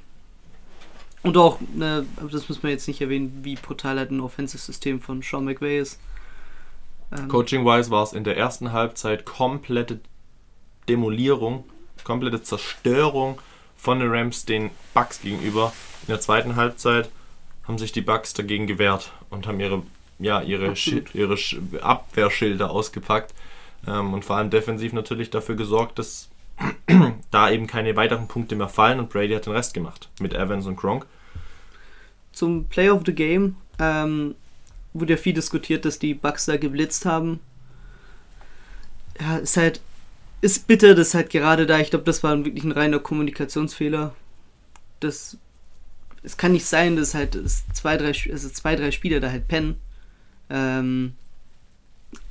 [1.21, 5.21] Und auch, ne, das muss man jetzt nicht erwähnen, wie brutal halt ein Offensive-System von
[5.21, 5.99] Sean McVay ist.
[7.11, 9.99] Ähm, Coaching-wise war es in der ersten Halbzeit komplette
[10.89, 11.63] Demolierung,
[12.03, 13.39] komplette Zerstörung
[13.77, 15.71] von den Rams den Bucks gegenüber.
[16.03, 17.09] In der zweiten Halbzeit
[17.67, 19.83] haben sich die Bucks dagegen gewehrt und haben ihre,
[20.17, 20.73] ja, ihre,
[21.13, 23.33] ihre Sch- Abwehrschilder ausgepackt
[23.87, 26.29] ähm, und vor allem defensiv natürlich dafür gesorgt, dass
[27.31, 30.65] da eben keine weiteren Punkte mehr fallen und Brady hat den Rest gemacht mit Evans
[30.65, 31.05] und Gronk.
[32.33, 34.35] zum Play of the Game ähm,
[34.93, 37.39] wurde ja viel diskutiert, dass die Bucks da geblitzt haben.
[39.21, 39.79] Ja, ist halt,
[40.41, 44.13] ist bitter, dass halt gerade da, ich glaube, das war wirklich ein reiner Kommunikationsfehler.
[44.99, 45.37] Das,
[46.23, 49.47] es kann nicht sein, dass halt es zwei, drei, also zwei, drei Spieler da halt
[49.47, 49.75] pennen.
[50.49, 51.13] Ähm,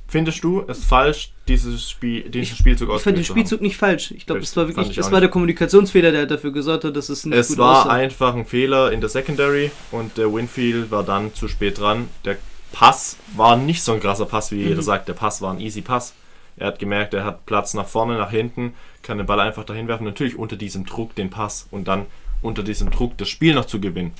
[0.07, 3.37] Findest du es falsch, dieses Spiel, diesen Spielzug ich fand den zu haben?
[3.39, 4.09] Spielzug nicht falsch.
[4.09, 7.09] Ich glaube, das war wirklich, ich auch war der Kommunikationsfehler, der dafür gesorgt hat, dass
[7.09, 7.89] es nicht Es gut war aussah.
[7.91, 12.07] einfach ein Fehler in der Secondary und der Winfield war dann zu spät dran.
[12.25, 12.37] Der
[12.71, 14.67] Pass war nicht so ein krasser Pass, wie Mhm.
[14.69, 15.07] jeder sagt.
[15.07, 16.13] Der Pass war ein easy Pass.
[16.59, 19.87] Er hat gemerkt, er hat Platz nach vorne, nach hinten, kann den Ball einfach dahin
[19.87, 20.03] werfen.
[20.03, 22.05] Natürlich unter diesem Druck den Pass und dann
[22.41, 24.13] unter diesem Druck das Spiel noch zu gewinnen.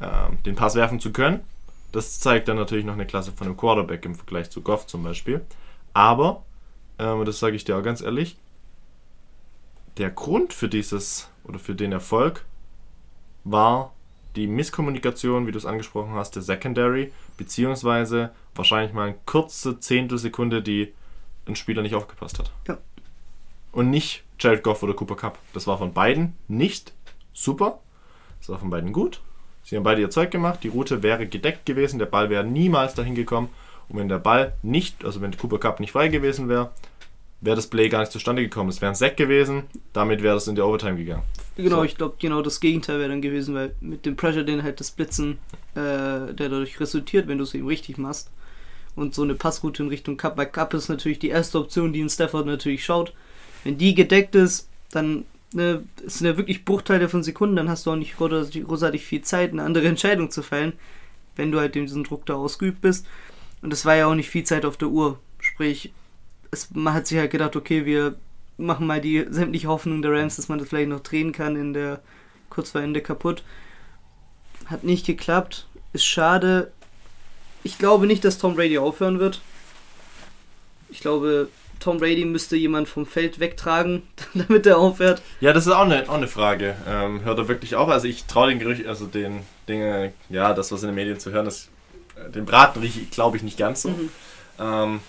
[0.00, 1.40] Ähm, den Pass werfen zu können,
[1.92, 5.02] das zeigt dann natürlich noch eine Klasse von einem Quarterback im Vergleich zu Goff zum
[5.02, 5.40] Beispiel.
[5.94, 6.44] Aber,
[6.98, 8.36] ähm, das sage ich dir auch ganz ehrlich,
[9.96, 12.44] der Grund für dieses oder für den Erfolg
[13.44, 13.92] war
[14.36, 20.62] die Misskommunikation, wie du es angesprochen hast, der Secondary, beziehungsweise wahrscheinlich mal eine kurze Zehntelsekunde,
[20.62, 20.92] die
[21.48, 22.50] ein Spieler nicht aufgepasst hat.
[22.66, 22.78] Ja.
[23.72, 25.38] Und nicht Jared Goff oder Cooper Cup.
[25.52, 26.92] Das war von beiden nicht
[27.32, 27.80] super.
[28.40, 29.20] Das war von beiden gut.
[29.64, 30.60] Sie haben beide ihr Zeug gemacht.
[30.62, 31.98] Die Route wäre gedeckt gewesen.
[31.98, 33.48] Der Ball wäre niemals dahin gekommen.
[33.88, 36.70] Und wenn der Ball nicht, also wenn Cooper Cup nicht frei gewesen wäre,
[37.40, 38.70] wäre das Play gar nicht zustande gekommen.
[38.70, 39.64] Es wäre ein Sack gewesen.
[39.92, 41.22] Damit wäre das in die Overtime gegangen.
[41.56, 41.84] Genau, So.
[41.84, 44.90] ich glaube, genau das Gegenteil wäre dann gewesen, weil mit dem Pressure, den halt das
[44.90, 45.38] Blitzen,
[45.74, 48.30] äh, der dadurch resultiert, wenn du es eben richtig machst.
[48.98, 52.00] Und so eine Passroute in Richtung Cup, weil Cup ist natürlich die erste Option, die
[52.00, 53.12] in Stafford natürlich schaut.
[53.62, 57.92] Wenn die gedeckt ist, dann ne, ist eine wirklich Bruchteile von Sekunden, dann hast du
[57.92, 60.72] auch nicht großartig, großartig viel Zeit, eine andere Entscheidung zu fällen.
[61.36, 63.06] wenn du halt diesen Druck da ausgeübt bist.
[63.62, 65.20] Und es war ja auch nicht viel Zeit auf der Uhr.
[65.38, 65.92] Sprich,
[66.50, 68.16] es, man hat sich halt gedacht, okay, wir
[68.56, 71.72] machen mal die sämtliche Hoffnung der Rams, dass man das vielleicht noch drehen kann in
[71.72, 72.00] der
[72.50, 73.44] kurz vor Ende kaputt.
[74.66, 75.68] Hat nicht geklappt.
[75.92, 76.72] Ist schade.
[77.64, 79.40] Ich glaube nicht, dass Tom Brady aufhören wird.
[80.90, 81.48] Ich glaube,
[81.80, 84.02] Tom Brady müsste jemand vom Feld wegtragen,
[84.34, 85.22] damit er aufhört.
[85.40, 86.76] Ja, das ist auch eine, auch eine Frage.
[86.86, 87.88] Ähm, hört er wirklich auf?
[87.88, 91.30] Also ich traue den Gerücht, also den Dinge, ja, das, was in den Medien zu
[91.30, 91.68] hören ist,
[92.16, 93.90] äh, den Braten rieche ich, glaube ich, nicht ganz so.
[93.90, 94.10] Mhm.
[94.58, 95.00] Ähm,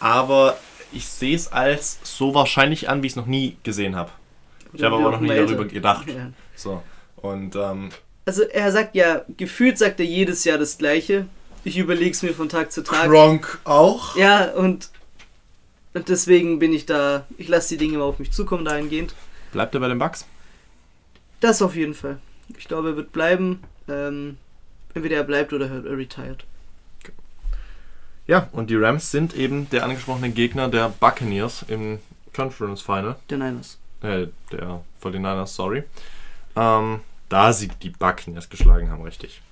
[0.00, 0.58] aber
[0.92, 4.10] ich sehe es als so wahrscheinlich an, wie ich es noch nie gesehen habe.
[4.72, 6.08] Ich habe aber auch noch nie darüber gedacht.
[6.08, 6.30] Ja.
[6.56, 6.82] So.
[7.16, 7.90] Und ähm,
[8.26, 11.26] Also er sagt ja, gefühlt sagt er jedes Jahr das Gleiche.
[11.64, 13.08] Ich überlege es mir von Tag zu Tag.
[13.08, 14.16] Gronk auch.
[14.16, 14.90] Ja, und,
[15.94, 19.14] und deswegen bin ich da, ich lasse die Dinge mal auf mich zukommen dahingehend.
[19.52, 20.26] Bleibt er bei den Bucks?
[21.40, 22.18] Das auf jeden Fall.
[22.58, 23.62] Ich glaube, er wird bleiben.
[23.88, 24.36] Ähm,
[24.92, 26.44] entweder er bleibt oder er retired.
[28.26, 31.98] Ja, und die Rams sind eben der angesprochene Gegner der Buccaneers im
[32.34, 33.16] Conference Final.
[33.30, 33.78] Der Niners.
[34.02, 35.84] Äh, der 49ers, sorry.
[36.56, 39.42] Ähm, da sie die Buccaneers geschlagen haben, richtig.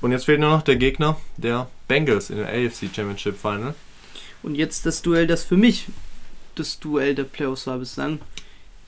[0.00, 3.74] Und jetzt fehlt nur noch der Gegner der Bengals in der AFC Championship Final.
[4.42, 5.88] Und jetzt das Duell, das für mich
[6.54, 8.20] das Duell der Playoffs war bislang.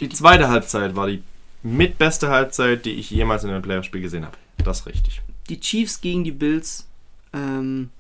[0.01, 1.23] Die zweite Halbzeit war die
[1.63, 4.37] mitbeste Halbzeit, die ich jemals in einem Playoff-Spiel gesehen habe.
[4.65, 5.23] Das ist richtig.
[5.49, 6.87] Die Chiefs gegen die Bills.
[7.33, 7.91] Ähm,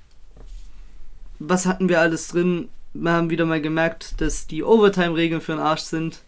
[1.38, 2.68] was hatten wir alles drin?
[2.94, 6.22] Wir haben wieder mal gemerkt, dass die Overtime-Regeln für den Arsch sind.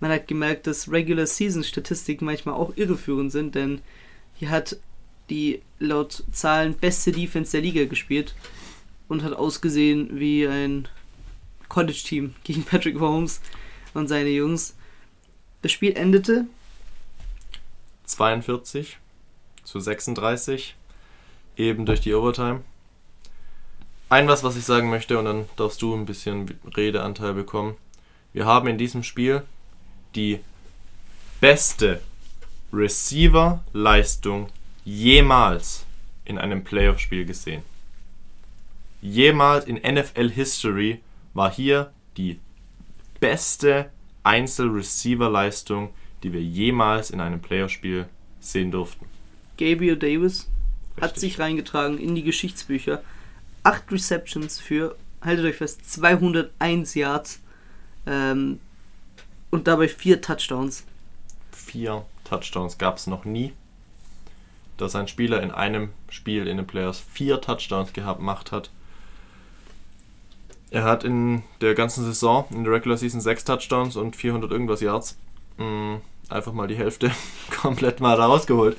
[0.00, 3.80] Man hat gemerkt, dass Regular Season Statistiken manchmal auch irreführend sind, denn
[4.34, 4.78] hier hat
[5.30, 8.34] die laut Zahlen beste Defense der Liga gespielt
[9.08, 10.88] und hat ausgesehen wie ein
[11.68, 13.40] College-Team gegen Patrick Mahomes
[13.94, 14.76] und seine Jungs.
[15.62, 16.46] Das Spiel endete
[18.04, 18.98] 42
[19.64, 20.74] zu 36,
[21.56, 22.62] eben durch die Overtime.
[24.08, 27.76] Ein was, was ich sagen möchte, und dann darfst du ein bisschen Redeanteil bekommen.
[28.32, 29.42] Wir haben in diesem Spiel
[30.16, 30.40] die
[31.40, 32.00] beste
[32.72, 34.48] Receiver-Leistung
[34.84, 35.86] jemals
[36.24, 37.62] in einem Playoff-Spiel gesehen.
[39.02, 41.00] Jemals in NFL-History
[41.34, 42.38] war hier die
[43.18, 43.90] beste
[44.24, 45.90] Einzel-Receiver-Leistung,
[46.22, 48.06] die wir jemals in einem Playoff-Spiel
[48.40, 49.06] sehen durften.
[49.56, 50.48] Gabriel Davis
[50.96, 51.20] hat Richtig.
[51.20, 53.02] sich reingetragen in die Geschichtsbücher.
[53.62, 57.40] Acht Receptions für, haltet euch fest, 201 Yards
[58.06, 58.60] ähm,
[59.50, 60.84] und dabei vier Touchdowns.
[61.52, 63.52] Vier Touchdowns gab es noch nie.
[64.80, 68.70] Dass ein Spieler in einem Spiel in den Playoffs vier Touchdowns gehabt gemacht hat.
[70.70, 74.80] Er hat in der ganzen Saison, in der Regular Season, sechs Touchdowns und 400 irgendwas
[74.80, 75.18] Yards.
[75.58, 75.96] Mm,
[76.30, 77.10] Einfach mal die Hälfte
[77.60, 78.76] komplett mal rausgeholt.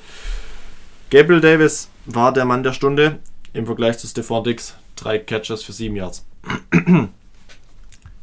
[1.10, 3.18] Gabriel Davis war der Mann der Stunde
[3.52, 4.74] im Vergleich zu Stephon Dix.
[4.96, 6.24] Drei Catches für sieben Yards.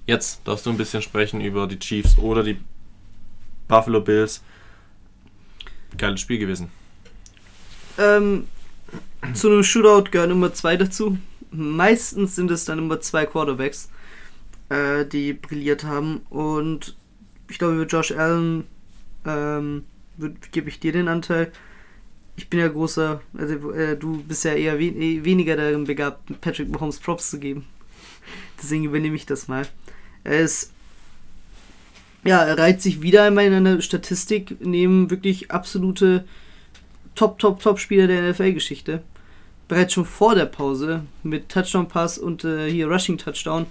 [0.08, 2.60] Jetzt darfst du ein bisschen sprechen über die Chiefs oder die
[3.68, 4.42] Buffalo Bills.
[5.96, 6.72] Geiles Spiel gewesen.
[8.00, 8.48] Ähm,
[9.34, 11.18] zu einem Shootout gehören immer zwei dazu.
[11.52, 13.90] Meistens sind es dann immer zwei Quarterbacks,
[14.70, 16.22] äh, die brilliert haben.
[16.30, 16.96] Und
[17.50, 18.66] ich glaube, über Josh Allen
[19.26, 19.84] ähm,
[20.52, 21.52] gebe ich dir den Anteil.
[22.38, 26.40] Ich bin ja großer, also äh, du bist ja eher wen eh weniger darin begabt,
[26.40, 27.66] Patrick Mahomes Props zu geben.
[28.62, 29.68] Deswegen übernehme ich das mal.
[30.24, 30.72] Er ist,
[32.24, 36.24] ja, er reiht sich wieder einmal in einer Statistik neben wirklich absolute
[37.16, 39.02] Top, Top, Top-Spieler der NFL-Geschichte.
[39.68, 43.68] Bereits schon vor der Pause mit Touchdown-Pass und äh, hier Rushing-Touchdown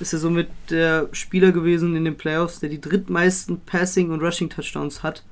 [0.00, 5.02] ist er somit der Spieler gewesen in den Playoffs, der die drittmeisten Passing- und Rushing-Touchdowns
[5.02, 5.22] hat.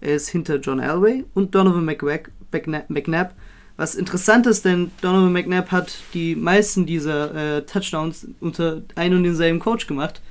[0.00, 2.30] Er ist hinter John Elway und Donovan McNabb,
[2.88, 3.34] McNabb.
[3.76, 9.24] Was interessant ist, denn Donovan McNabb hat die meisten dieser äh, Touchdowns unter ein und
[9.24, 10.22] denselben Coach gemacht.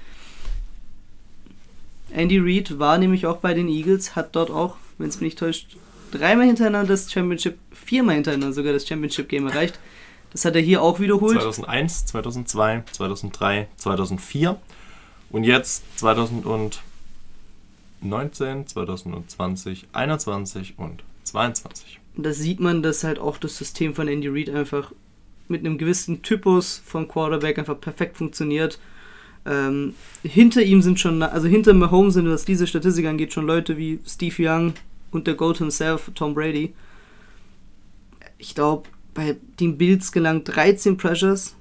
[2.11, 5.39] Andy Reid war nämlich auch bei den Eagles, hat dort auch, wenn es mich nicht
[5.39, 5.77] täuscht,
[6.17, 9.79] dreimal hintereinander das Championship, viermal hintereinander sogar das Championship Game erreicht.
[10.31, 11.41] Das hat er hier auch wiederholt.
[11.41, 14.59] 2001, 2002, 2003, 2004
[15.29, 21.99] und jetzt 2019, 2020, 21 und 22.
[22.17, 24.91] Und da sieht man, dass halt auch das System von Andy Reid einfach
[25.47, 28.79] mit einem gewissen Typus von Quarterback einfach perfekt funktioniert.
[29.45, 29.93] Ähm,
[30.23, 33.99] hinter ihm sind schon, also hinter Mahomes sind, was diese Statistik angeht, schon Leute wie
[34.05, 34.73] Steve Young
[35.11, 36.73] und der Goat himself, Tom Brady.
[38.37, 41.55] Ich glaube, bei den Bills gelangt 13 Pressures,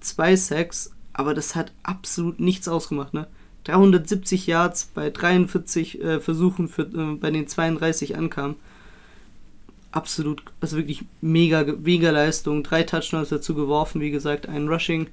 [0.00, 3.26] 2 Sacks, aber das hat absolut nichts ausgemacht, ne?
[3.64, 8.56] 370 Yards bei 43 äh, Versuchen, für, äh, bei den 32 ankam.
[9.92, 12.62] absolut, also wirklich mega, mega Leistung.
[12.62, 15.08] Drei Touchdowns dazu geworfen, wie gesagt, ein Rushing.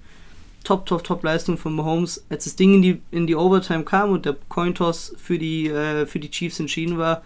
[0.64, 2.26] Top, top, top Leistung von Mahomes.
[2.30, 6.06] Als das Ding in die, in die Overtime kam und der Cointoss für die, äh,
[6.06, 7.24] für die Chiefs entschieden war,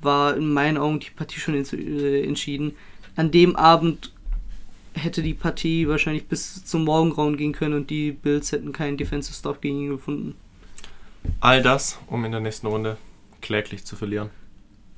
[0.00, 2.74] war in meinen Augen die Partie schon äh, entschieden.
[3.16, 4.12] An dem Abend
[4.94, 9.34] hätte die Partie wahrscheinlich bis zum Morgengrauen gehen können und die Bills hätten keinen Defensive
[9.34, 10.34] Stop gegen ihn gefunden.
[11.40, 12.96] All das, um in der nächsten Runde
[13.40, 14.30] kläglich zu verlieren.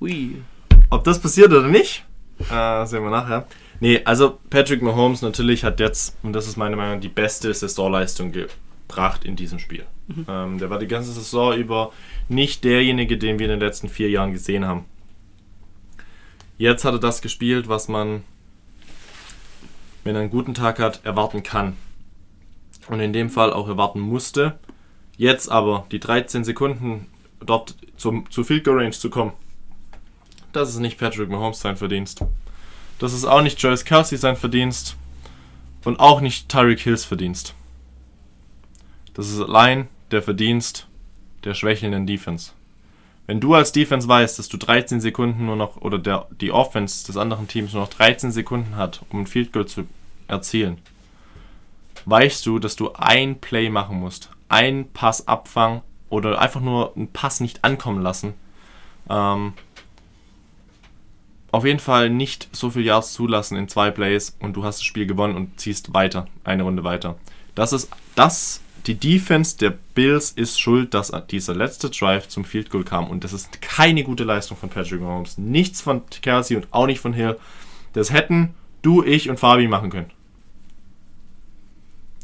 [0.00, 0.42] Ui.
[0.90, 2.04] Ob das passiert oder nicht,
[2.50, 3.46] äh, sehen wir nachher.
[3.80, 8.32] Nee, also Patrick Mahomes natürlich hat jetzt, und das ist meine Meinung, die beste Saisonleistung
[8.90, 9.84] gebracht in diesem Spiel.
[10.28, 11.92] Ähm, der war die ganze Saison über
[12.28, 14.84] nicht derjenige, den wir in den letzten vier Jahren gesehen haben.
[16.58, 18.24] Jetzt hat er das gespielt, was man,
[20.02, 21.76] wenn er einen guten Tag hat, erwarten kann.
[22.88, 24.58] Und in dem Fall auch erwarten musste.
[25.16, 27.06] Jetzt aber die 13 Sekunden
[27.38, 29.32] dort zum, zu Field Goal Range zu kommen,
[30.52, 32.24] das ist nicht Patrick Mahomes sein Verdienst.
[32.98, 34.96] Das ist auch nicht Joyce Kelsey sein Verdienst.
[35.84, 37.54] Und auch nicht Tyreek Hills Verdienst.
[39.14, 40.86] Das ist allein der Verdienst
[41.44, 42.52] der schwächelnden Defense.
[43.26, 47.06] Wenn du als Defense weißt, dass du 13 Sekunden nur noch, oder der, die Offense
[47.06, 49.86] des anderen Teams nur noch 13 Sekunden hat, um ein Field Goal zu
[50.26, 50.78] erzielen,
[52.06, 54.30] weißt du, dass du ein Play machen musst.
[54.48, 58.34] Ein Pass abfangen oder einfach nur einen Pass nicht ankommen lassen.
[59.08, 59.52] Ähm,
[61.52, 64.84] auf jeden Fall nicht so viel Yards zulassen in zwei Plays und du hast das
[64.84, 67.16] Spiel gewonnen und ziehst weiter, eine Runde weiter.
[67.54, 72.70] Das ist das, die Defense der Bills ist schuld, dass dieser letzte Drive zum Field
[72.70, 75.38] Goal kam und das ist keine gute Leistung von Patrick Mahomes.
[75.38, 77.36] Nichts von Kelsey und auch nicht von Hill.
[77.92, 80.10] Das hätten du, ich und Fabi machen können.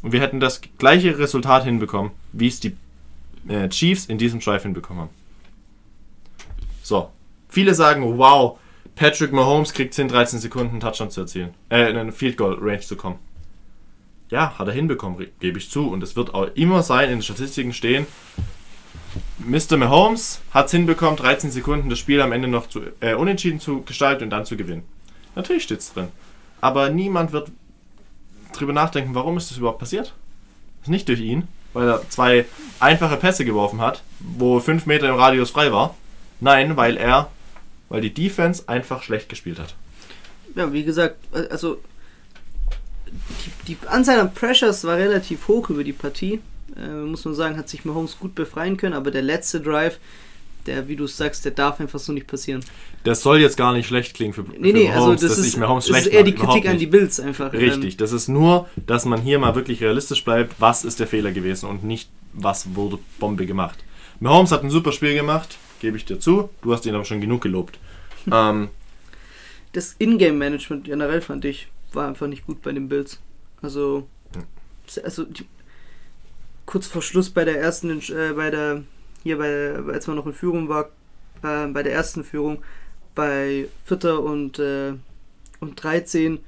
[0.01, 2.75] Und wir hätten das gleiche Resultat hinbekommen, wie es die
[3.47, 5.13] äh, Chiefs in diesem Drive hinbekommen haben.
[6.83, 7.11] So.
[7.49, 8.59] Viele sagen, wow,
[8.95, 11.53] Patrick Mahomes kriegt 10, 13 Sekunden einen Touchdown zu erzielen.
[11.69, 13.19] Äh, in eine Field Goal Range zu kommen.
[14.29, 15.87] Ja, hat er hinbekommen, gebe ich zu.
[15.89, 18.05] Und es wird auch immer sein, in den Statistiken stehen,
[19.39, 19.77] Mr.
[19.77, 23.81] Mahomes hat es hinbekommen, 13 Sekunden das Spiel am Ende noch zu, äh, unentschieden zu
[23.81, 24.83] gestalten und dann zu gewinnen.
[25.35, 26.09] Natürlich steht es drin.
[26.61, 27.51] Aber niemand wird
[28.53, 30.13] drüber nachdenken, warum ist das überhaupt passiert.
[30.79, 32.45] Das ist nicht durch ihn, weil er zwei
[32.79, 35.95] einfache Pässe geworfen hat, wo 5 Meter im Radius frei war.
[36.39, 37.29] Nein, weil er,
[37.89, 39.75] weil die Defense einfach schlecht gespielt hat.
[40.55, 41.17] Ja, wie gesagt,
[41.51, 41.79] also
[43.67, 46.39] die, die Anzahl an Pressures war relativ hoch über die Partie.
[46.75, 49.99] Äh, muss man sagen, hat sich Mahomes gut befreien können, aber der letzte Drive,
[50.65, 52.63] der, wie du sagst, der darf einfach so nicht passieren.
[53.03, 55.39] Das soll jetzt gar nicht schlecht klingen für, Nee, für nee, also Mahomes, das dass
[55.39, 56.87] ist, ich Mahomes das ist schlecht eher die Kritik an die.
[56.87, 57.53] Bills einfach.
[57.53, 61.07] Ähm, Richtig, das ist nur, dass man hier mal wirklich realistisch bleibt, was ist der
[61.07, 63.79] Fehler gewesen und nicht, was wurde Bombe gemacht.
[64.19, 67.21] Mahomes hat ein super Spiel gemacht, gebe ich dir zu, du hast ihn aber schon
[67.21, 67.79] genug gelobt.
[68.31, 68.69] ähm,
[69.73, 71.67] das Ingame-Management generell fand ich,
[71.97, 73.19] war einfach nicht gut bei den Bills.
[73.61, 74.07] Also,
[75.03, 75.45] also die,
[76.65, 78.83] kurz vor Schluss bei der ersten, äh, bei der,
[79.23, 80.85] hier bei, als man noch in Führung war,
[81.43, 82.63] äh, bei der ersten Führung,
[83.15, 84.93] bei Vierter und, äh,
[85.59, 86.39] und 13,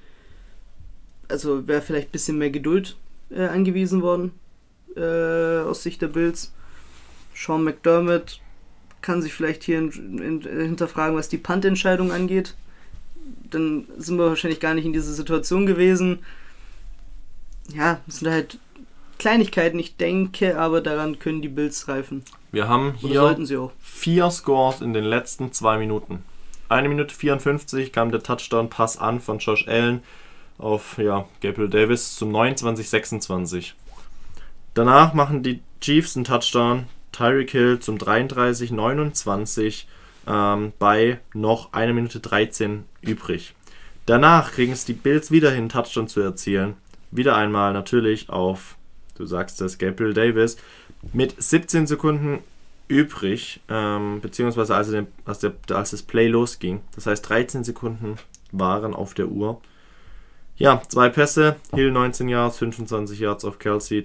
[1.27, 2.95] also wäre vielleicht ein bisschen mehr Geduld
[3.31, 4.31] äh, angewiesen worden
[4.95, 6.53] äh, aus Sicht der Bills.
[7.35, 8.39] Sean McDermott
[9.01, 12.55] kann sich vielleicht hier in, in, hinterfragen, was die Punt-Entscheidung angeht.
[13.49, 16.19] Dann sind wir wahrscheinlich gar nicht in dieser Situation gewesen.
[17.73, 18.59] Ja, das sind halt
[19.17, 22.23] Kleinigkeiten, ich denke, aber daran können die Bills reifen.
[22.51, 23.37] wir haben hier
[23.81, 26.23] vier Scores in den letzten zwei Minuten.
[26.69, 30.03] Eine Minute 54 kam der Touchdown-Pass an von Josh Allen
[30.57, 33.73] auf ja, Gabriel Davis zum 29-26.
[34.73, 39.85] Danach machen die Chiefs einen Touchdown, Tyreek Hill zum 33-29
[40.29, 43.55] ähm, bei noch 1 Minute 13 übrig.
[44.05, 46.75] Danach kriegen es die Bills wieder hin, Touchdown zu erzielen.
[47.11, 48.75] Wieder einmal natürlich auf,
[49.15, 50.57] du sagst das, Gabriel Davis
[51.13, 52.39] mit 17 Sekunden
[52.87, 56.81] übrig, ähm, beziehungsweise als, den, als, der, als das Play losging.
[56.95, 58.17] Das heißt, 13 Sekunden
[58.51, 59.61] waren auf der Uhr.
[60.57, 64.03] Ja, zwei Pässe, Hill 19 Yards, 25 Yards auf Kelsey,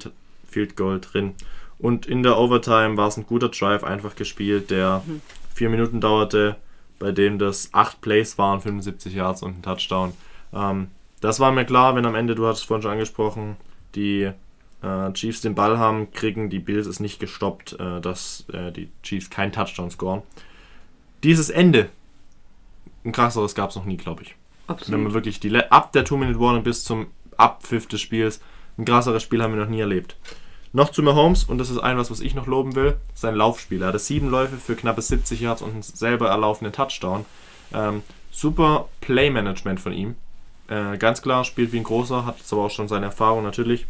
[0.48, 1.34] Field Goal drin.
[1.78, 5.20] Und in der Overtime war es ein guter Drive, einfach gespielt, der Mhm.
[5.55, 6.57] Vier Minuten dauerte,
[6.98, 10.12] bei dem das acht Plays waren, 75 Yards und ein Touchdown.
[10.52, 10.88] Ähm,
[11.20, 13.57] das war mir klar, wenn am Ende, du hattest es vorhin schon angesprochen,
[13.94, 14.30] die
[14.82, 18.90] äh, Chiefs den Ball haben, kriegen die Bills es nicht gestoppt, äh, dass äh, die
[19.02, 20.22] Chiefs keinen Touchdown scoren.
[21.22, 21.88] Dieses Ende,
[23.05, 24.34] ein krasseres gab es noch nie, glaube ich.
[24.66, 25.00] Wenn Absolut.
[25.02, 28.40] man wirklich die Le- ab der 2-Minute-Warning bis zum Abpfiff des Spiels,
[28.78, 30.16] ein krasseres Spiel haben wir noch nie erlebt.
[30.74, 33.80] Noch zu Mahomes, und das ist ein was, was ich noch loben will, sein Laufspiel.
[33.80, 37.24] Er hatte sieben Läufe für knappe 70 Yards und einen selber erlaufenden Touchdown.
[37.72, 38.02] Ähm,
[38.32, 40.16] Super Play-Management von ihm.
[40.66, 43.86] Äh, ganz klar, spielt wie ein großer, hat jetzt aber auch schon seine Erfahrung natürlich.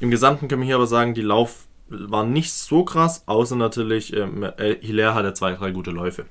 [0.00, 4.16] Im Gesamten können wir hier aber sagen, die Lauf war nicht so krass, außer natürlich,
[4.16, 6.24] ähm, äh, Hilaire hatte zwei, drei gute Läufe.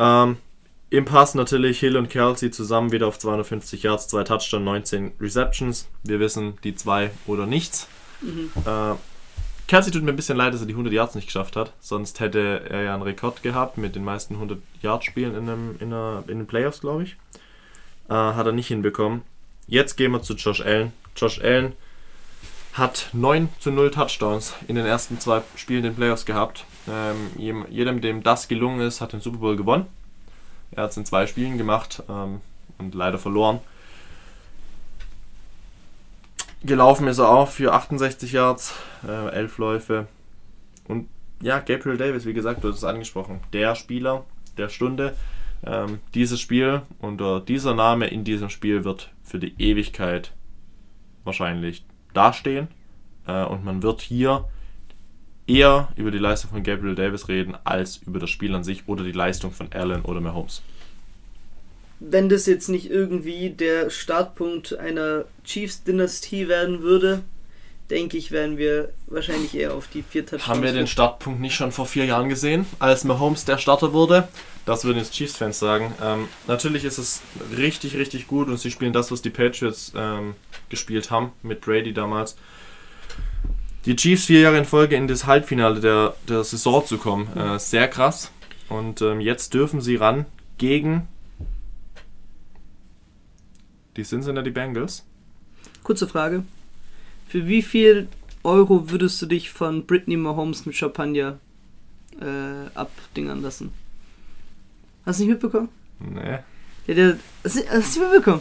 [0.00, 0.38] Ähm,
[0.94, 5.88] Im Pass natürlich Hill und Kelsey zusammen wieder auf 250 Yards, zwei Touchdowns, 19 Receptions.
[6.04, 7.88] Wir wissen, die zwei oder nichts.
[8.64, 8.94] Äh,
[9.66, 11.72] Kelsey tut mir ein bisschen leid, dass er die 100 Yards nicht geschafft hat.
[11.80, 15.74] Sonst hätte er ja einen Rekord gehabt mit den meisten 100 Yard Spielen in, einem,
[15.80, 17.16] in, einer, in den Playoffs, glaube ich.
[18.08, 19.22] Äh, hat er nicht hinbekommen.
[19.66, 20.92] Jetzt gehen wir zu Josh Allen.
[21.16, 21.72] Josh Allen
[22.74, 26.64] hat 9 zu 0 Touchdowns in den ersten zwei Spielen in den Playoffs gehabt.
[26.88, 29.86] Ähm, jedem, dem das gelungen ist, hat den Super Bowl gewonnen.
[30.74, 32.40] Er hat es in zwei Spielen gemacht ähm,
[32.78, 33.60] und leider verloren.
[36.62, 38.74] Gelaufen ist er auch für 68 Yards,
[39.06, 40.06] äh, 11 Läufe.
[40.88, 41.08] Und
[41.40, 44.24] ja, Gabriel Davis, wie gesagt, du hast es angesprochen, der Spieler
[44.56, 45.14] der Stunde.
[45.66, 50.32] Ähm, dieses Spiel und äh, dieser Name in diesem Spiel wird für die Ewigkeit
[51.24, 52.68] wahrscheinlich dastehen.
[53.26, 54.46] Äh, und man wird hier
[55.46, 59.04] eher über die Leistung von Gabriel Davis reden, als über das Spiel an sich oder
[59.04, 60.62] die Leistung von Allen oder Mahomes.
[62.00, 67.22] Wenn das jetzt nicht irgendwie der Startpunkt einer Chiefs-Dynastie werden würde,
[67.90, 70.48] denke ich, werden wir wahrscheinlich eher auf die vier Touchdowns.
[70.48, 74.28] Haben wir den Startpunkt nicht schon vor vier Jahren gesehen, als Mahomes der Starter wurde?
[74.66, 75.92] Das würden jetzt Chiefs-Fans sagen.
[76.02, 77.20] Ähm, natürlich ist es
[77.56, 80.34] richtig, richtig gut und sie spielen das, was die Patriots ähm,
[80.70, 82.36] gespielt haben mit Brady damals.
[83.86, 87.58] Die Chiefs vier Jahre in Folge in das Halbfinale der, der Saison zu kommen, äh,
[87.58, 88.30] sehr krass.
[88.70, 90.24] Und ähm, jetzt dürfen sie ran
[90.56, 91.06] gegen
[93.96, 95.04] die Cincinnati Bengals.
[95.82, 96.44] Kurze Frage.
[97.28, 98.08] Für wie viel
[98.42, 101.38] Euro würdest du dich von Britney Mahomes mit Champagner
[102.20, 103.72] äh, abdingern lassen?
[105.04, 105.68] Hast du nicht mitbekommen?
[105.98, 106.38] Nee.
[106.86, 108.40] Ja, der, hast, du, hast du mitbekommen?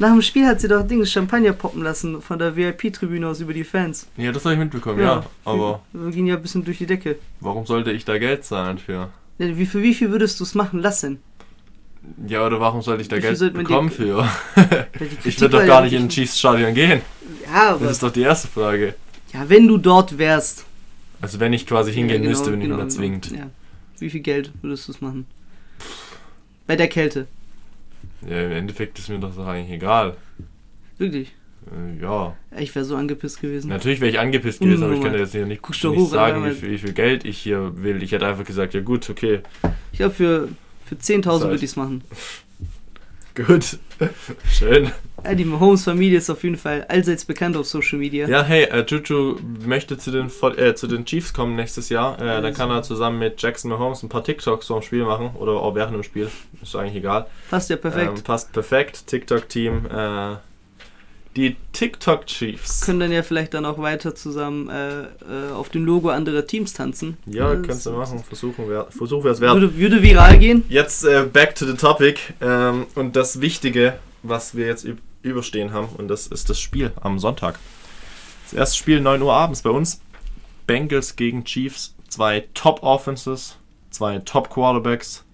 [0.00, 3.52] Nach dem Spiel hat sie doch Dings Champagner poppen lassen von der VIP-Tribüne aus über
[3.52, 4.06] die Fans.
[4.16, 5.24] Ja, das habe ich mitbekommen, ja.
[5.44, 7.18] Aber Wir gehen ja ein bisschen durch die Decke.
[7.40, 9.10] warum sollte ich da Geld zahlen für?
[9.38, 11.20] Ja, Wie, für wie viel würdest du es machen lassen?
[12.26, 14.26] Ja, oder warum sollte ich da Wie Geld bekommen für?
[15.24, 17.02] Ich würde doch gar ja nicht in ein wirklich- Chiefs Stadion gehen.
[17.44, 18.94] Ja, aber Das ist doch die erste Frage.
[19.34, 20.64] ja, wenn du dort wärst.
[21.20, 22.94] Also wenn ich quasi hingehen Ja, genau, müsste, wenn genau, da genau.
[22.94, 23.30] zwingt.
[23.32, 23.50] Ja.
[23.98, 25.26] Wie viel Geld würdest du es machen?
[26.66, 27.26] Bei der Kälte.
[28.28, 30.16] Ja, im Endeffekt ist mir das doch eigentlich egal.
[30.98, 31.32] Wirklich.
[31.70, 33.68] Äh, ja, Ich wäre so angepisst gewesen.
[33.68, 35.10] natürlich wäre ich angepisst gewesen, aber ich Unnormal.
[35.18, 38.02] könnte jetzt hier nicht, nicht hoch, sagen, wie viel, wie viel Geld ich hier will.
[38.02, 39.40] Ich hätte einfach gesagt, ja gut, okay,
[39.92, 40.48] Ich glaube, für,
[40.86, 41.40] für 10.000 Zeit.
[41.42, 42.02] würde ich es machen.
[43.34, 43.78] gut,
[44.50, 44.90] schön.
[45.24, 48.28] Ja, die Mahomes-Familie ist auf jeden Fall allseits bekannt auf Social Media.
[48.28, 52.20] Ja, hey, äh, Juju möchte zu den, äh, zu den Chiefs kommen nächstes Jahr.
[52.20, 55.52] Äh, dann kann er zusammen mit Jackson Mahomes ein paar TikToks vorm Spiel machen oder
[55.52, 56.30] auch während dem Spiel.
[56.62, 57.26] Ist eigentlich egal.
[57.50, 58.18] Passt ja perfekt.
[58.18, 59.06] Ähm, passt perfekt.
[59.06, 59.86] TikTok-Team.
[59.86, 60.36] Äh,
[61.36, 62.80] die TikTok Chiefs.
[62.80, 66.72] Können dann ja vielleicht dann auch weiter zusammen äh, äh, auf dem Logo anderer Teams
[66.72, 67.16] tanzen.
[67.26, 68.24] Ja, das kannst du machen.
[68.24, 69.54] Versuchen wir Versuch wär's wert.
[69.54, 70.64] Würde, würde viral gehen.
[70.68, 72.18] Jetzt äh, back to the topic.
[72.40, 76.92] Ähm, und das Wichtige, was wir jetzt üb überstehen haben, und das ist das Spiel
[77.00, 77.58] am Sonntag.
[78.44, 80.00] Das erste Spiel 9 Uhr abends bei uns.
[80.66, 81.94] Bengals gegen Chiefs.
[82.08, 83.56] Zwei Top Offenses,
[83.90, 85.24] zwei Top Quarterbacks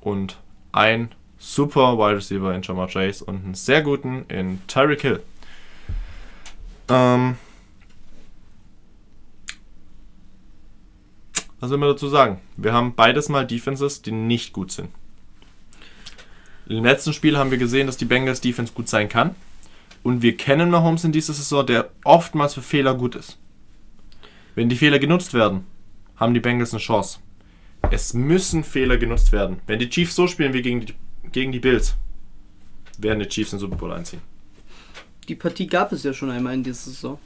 [0.00, 0.38] und
[0.70, 5.22] ein super Wide Receiver in Jamar Chase und einen sehr guten in Tyreek Hill.
[6.88, 7.36] Ähm,
[11.58, 12.40] was will man dazu sagen?
[12.56, 14.90] Wir haben beides mal Defenses, die nicht gut sind.
[16.70, 19.34] Im letzten Spiel haben wir gesehen, dass die Bengals Defense gut sein kann.
[20.04, 23.38] Und wir kennen Mahomes in dieser Saison, der oftmals für Fehler gut ist.
[24.54, 25.64] Wenn die Fehler genutzt werden,
[26.16, 27.18] haben die Bengals eine Chance.
[27.90, 29.58] Es müssen Fehler genutzt werden.
[29.66, 30.94] Wenn die Chiefs so spielen wie gegen die,
[31.32, 31.96] gegen die Bills,
[32.98, 34.22] werden die Chiefs den Super Bowl einziehen.
[35.28, 37.18] Die Partie gab es ja schon einmal in dieser Saison.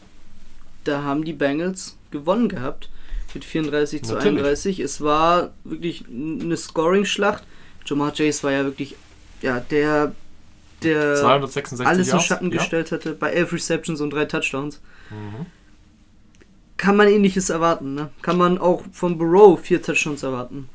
[0.84, 2.88] Da haben die Bengals gewonnen gehabt.
[3.34, 4.38] Mit 34 zu Natürlich.
[4.38, 4.80] 31.
[4.80, 7.44] Es war wirklich eine Scoring-Schlacht.
[7.86, 8.96] Jamar Chase war ja wirklich
[9.42, 10.14] ja, der,
[10.82, 12.58] der 266 alles in Schatten ja.
[12.58, 14.80] gestellt hatte, bei 11 Receptions und 3 Touchdowns.
[15.10, 15.46] Mhm.
[16.76, 18.10] Kann man ähnliches erwarten, ne?
[18.22, 20.68] Kann man auch von Burrow 4 Touchdowns erwarten.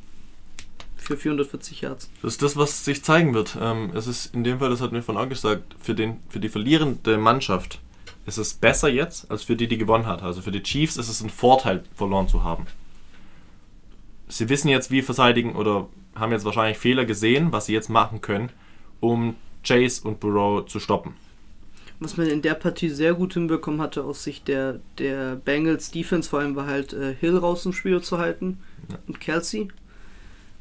[0.96, 2.10] Für 440 Yards.
[2.22, 3.58] Das ist das, was sich zeigen wird.
[3.60, 6.40] Ähm, es ist in dem Fall, das hat mir von auch gesagt, für, den, für
[6.40, 7.80] die verlierende Mannschaft
[8.26, 10.22] ist es besser jetzt, als für die, die gewonnen hat.
[10.22, 12.68] Also für die Chiefs ist es ein Vorteil, verloren zu haben.
[14.30, 18.22] Sie wissen jetzt, wie verteidigen oder haben jetzt wahrscheinlich Fehler gesehen, was sie jetzt machen
[18.22, 18.50] können,
[19.00, 21.16] um Chase und Burrow zu stoppen.
[22.00, 26.30] Was man in der Partie sehr gut hinbekommen hatte aus Sicht der, der Bengals Defense,
[26.30, 28.60] vor allem war halt äh, Hill raus im Spiel zu halten
[28.90, 28.98] Ja.
[29.08, 29.68] und Kelsey.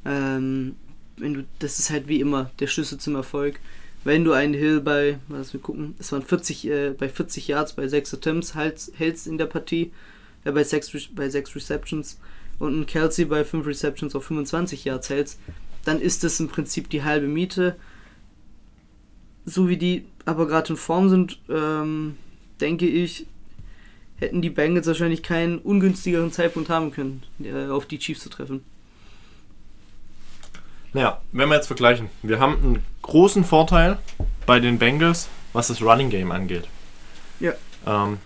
[0.04, 0.74] Ähm,
[1.16, 3.60] wenn du, das ist halt wie immer der Schlüssel zum Erfolg.
[4.04, 7.72] Wenn du einen Hill bei, was wir gucken, es waren 40, äh, bei 40 Yards
[7.74, 9.92] bei 6 Attempts halt, hältst in der Partie,
[10.44, 12.18] äh, bei 6 bei sechs Receptions
[12.58, 15.38] und einen Kelsey bei 5 Receptions auf 25 Yards hältst,
[15.84, 17.76] dann ist das im Prinzip die halbe Miete.
[19.44, 22.16] So wie die aber gerade in Form sind, ähm,
[22.60, 23.26] denke ich,
[24.18, 28.64] hätten die Bengals wahrscheinlich keinen ungünstigeren Zeitpunkt haben können, äh, auf die Chiefs zu treffen.
[30.92, 33.98] Naja, wenn wir jetzt vergleichen, wir haben einen großen Vorteil
[34.46, 36.66] bei den Bengals, was das Running Game angeht.
[37.40, 37.52] Ja.
[37.86, 38.18] Ähm,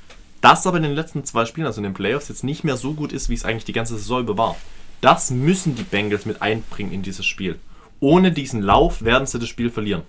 [0.43, 2.93] das aber in den letzten zwei Spielen, also in den Playoffs, jetzt nicht mehr so
[2.93, 4.57] gut ist, wie es eigentlich die ganze Saison über war.
[5.01, 7.59] Das müssen die Bengals mit einbringen in dieses Spiel.
[8.01, 10.03] Ohne diesen Lauf werden sie das Spiel verlieren.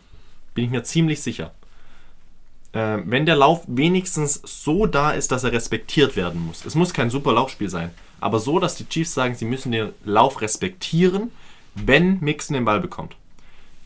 [0.53, 1.51] Bin ich mir ziemlich sicher.
[2.73, 6.65] Äh, wenn der Lauf wenigstens so da ist, dass er respektiert werden muss.
[6.65, 9.89] Es muss kein super Laufspiel sein, aber so, dass die Chiefs sagen, sie müssen den
[10.03, 11.31] Lauf respektieren
[11.75, 13.15] wenn Mixon den Ball bekommt.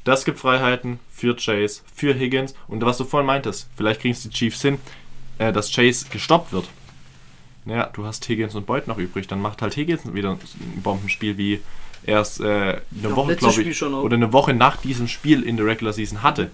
[0.04, 4.24] Das gibt Freiheiten für Chase, für Higgins und was du vorhin meintest, vielleicht kriegen es
[4.24, 4.80] die Chiefs hin,
[5.38, 6.68] äh, dass Chase gestoppt wird.
[7.66, 10.40] Naja, du hast Higgins und Boyd noch übrig, dann macht halt Higgins wieder ein
[10.82, 11.62] Bombenspiel, wie
[12.04, 15.58] er es äh, eine Ja, Woche, glaube ich, oder eine Woche nach diesem Spiel in
[15.58, 16.50] der Regular Season hatte.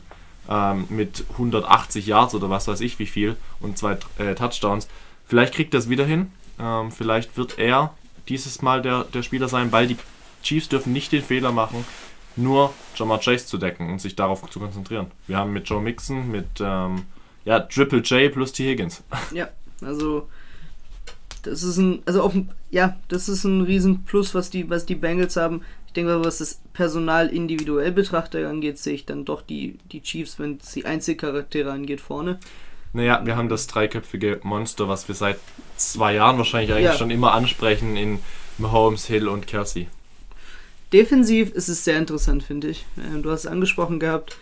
[0.50, 4.90] Ähm, mit 180 Yards oder was weiß ich wie viel und zwei äh, Touchdowns.
[5.26, 6.32] Vielleicht kriegt er es wieder hin.
[6.60, 7.94] Ähm, vielleicht wird er
[8.28, 9.98] dieses Mal der, der Spieler sein, weil die
[10.42, 11.86] Chiefs dürfen nicht den Fehler machen,
[12.36, 15.12] nur Jamar Chase zu decken und sich darauf zu konzentrieren.
[15.28, 17.06] Wir haben mit Joe Mixon, mit ähm,
[17.46, 18.64] ja, Triple J plus T.
[18.70, 19.04] Higgins.
[19.34, 19.50] Ja,
[19.82, 20.28] also
[21.44, 24.96] das ist ein, also ein- ja, das ist ein riesen Plus, was die, was die
[24.96, 25.62] Bengals haben.
[25.88, 30.02] Ich denke mal, was das Personal individuell betrachtet angeht, sehe ich dann doch die, die
[30.02, 32.40] Chiefs, wenn es die Einzelcharaktere angeht, vorne.
[32.94, 35.38] Naja, wir haben das dreiköpfige Monster, was wir seit
[35.78, 36.98] zwei Jahren wahrscheinlich eigentlich Ja.
[36.98, 38.20] schon immer ansprechen in
[38.58, 39.88] Mahomes, Hill und Kelsey.
[40.92, 42.86] Defensiv ist es sehr interessant, finde ich.
[42.98, 44.38] Ähm, Du hast es angesprochen gehabt,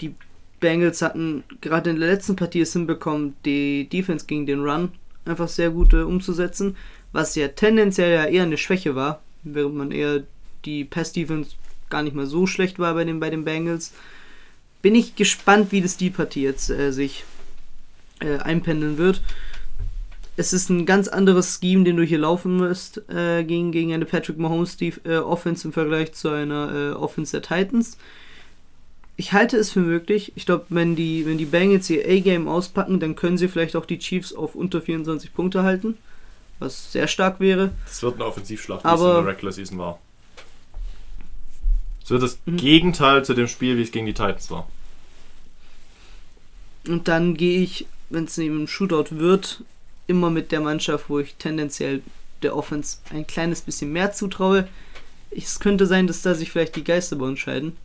[0.00, 0.14] die
[0.60, 4.90] Bengals hatten gerade in der letzten Partie es hinbekommen, die Defense gegen den Run
[5.24, 6.76] einfach sehr gut äh, umzusetzen,
[7.12, 10.22] was ja tendenziell ja eher eine Schwäche war, während man eher
[10.64, 11.52] die Pass-Defense
[11.90, 13.92] gar nicht mal so schlecht war bei den, bei den Bengals.
[14.82, 17.24] Bin ich gespannt, wie das die Partie jetzt äh, sich
[18.20, 19.22] äh, einpendeln wird.
[20.36, 24.04] Es ist ein ganz anderes Scheme, den du hier laufen musst äh, gegen, gegen eine
[24.04, 27.96] Patrick Mahomes äh, Offense im Vergleich zu einer äh, Offense der Titans.
[29.18, 30.32] Ich halte es für möglich.
[30.36, 33.86] Ich glaube, wenn die, wenn die Bengals ihr A-Game auspacken, dann können sie vielleicht auch
[33.86, 35.96] die Chiefs auf unter 24 Punkte halten.
[36.58, 37.72] Was sehr stark wäre.
[37.86, 39.98] Das wird eine Offensivschlacht, wie Aber- es in der Regular Season war.
[42.02, 42.56] Es wird das Mhm.
[42.58, 44.68] Gegenteil zu dem Spiel, wie es gegen die Titans war.
[46.88, 49.62] Und dann gehe ich, wenn es eben ein Shootout wird,
[50.06, 52.02] immer mit der Mannschaft, wo ich tendenziell
[52.42, 54.68] der Offense ein kleines bisschen mehr zutraue.
[55.30, 57.76] Es könnte sein, dass da sich vielleicht die Geister bei uns scheiden.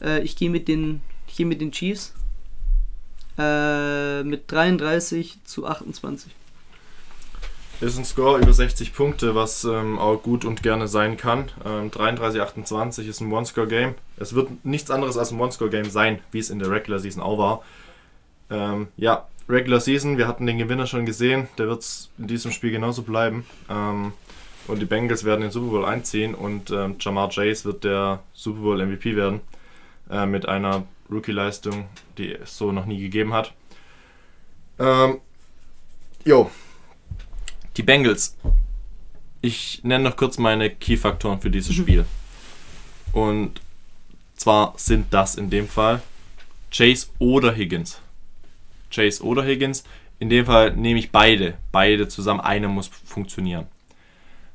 [0.00, 1.00] Äh, ich gehe mit den,
[1.36, 2.14] gehe mit den Chiefs
[3.38, 6.32] äh, mit 33 zu 28.
[7.80, 11.50] Ist ein Score über 60 Punkte, was ähm, auch gut und gerne sein kann.
[11.64, 13.94] Ähm, 33-28 ist ein One-Score-Game.
[14.16, 17.36] Es wird nichts anderes als ein One-Score-Game sein, wie es in der Regular Season auch
[17.36, 17.62] war.
[18.48, 21.48] Ähm, ja, Regular Season, wir hatten den Gewinner schon gesehen.
[21.58, 23.44] Der wird es in diesem Spiel genauso bleiben.
[23.68, 24.12] Ähm,
[24.68, 28.60] und die Bengals werden den Super Bowl einziehen und ähm, Jamar Chase wird der Super
[28.60, 29.40] Bowl MVP werden.
[30.10, 31.86] Äh, mit einer Rookie-Leistung,
[32.18, 33.52] die es so noch nie gegeben hat.
[34.78, 35.20] Ähm,
[36.24, 36.50] jo,
[37.76, 38.36] die Bengals.
[39.40, 42.06] Ich nenne noch kurz meine Key-Faktoren für dieses Spiel.
[43.12, 43.60] Und
[44.36, 46.02] zwar sind das in dem Fall
[46.70, 48.00] Chase oder Higgins.
[48.90, 49.84] Chase oder Higgins.
[50.18, 51.54] In dem Fall nehme ich beide.
[51.72, 52.40] Beide zusammen.
[52.40, 53.66] Einer muss funktionieren.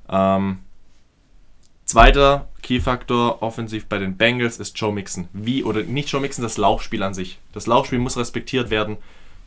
[0.10, 0.60] Ähm,
[1.90, 5.28] zweiter Key-Faktor offensiv bei den Bengals ist Joe Mixon.
[5.34, 7.40] Wie, oder nicht Joe Mixon, das Laufspiel an sich.
[7.52, 8.98] Das Laufspiel muss respektiert werden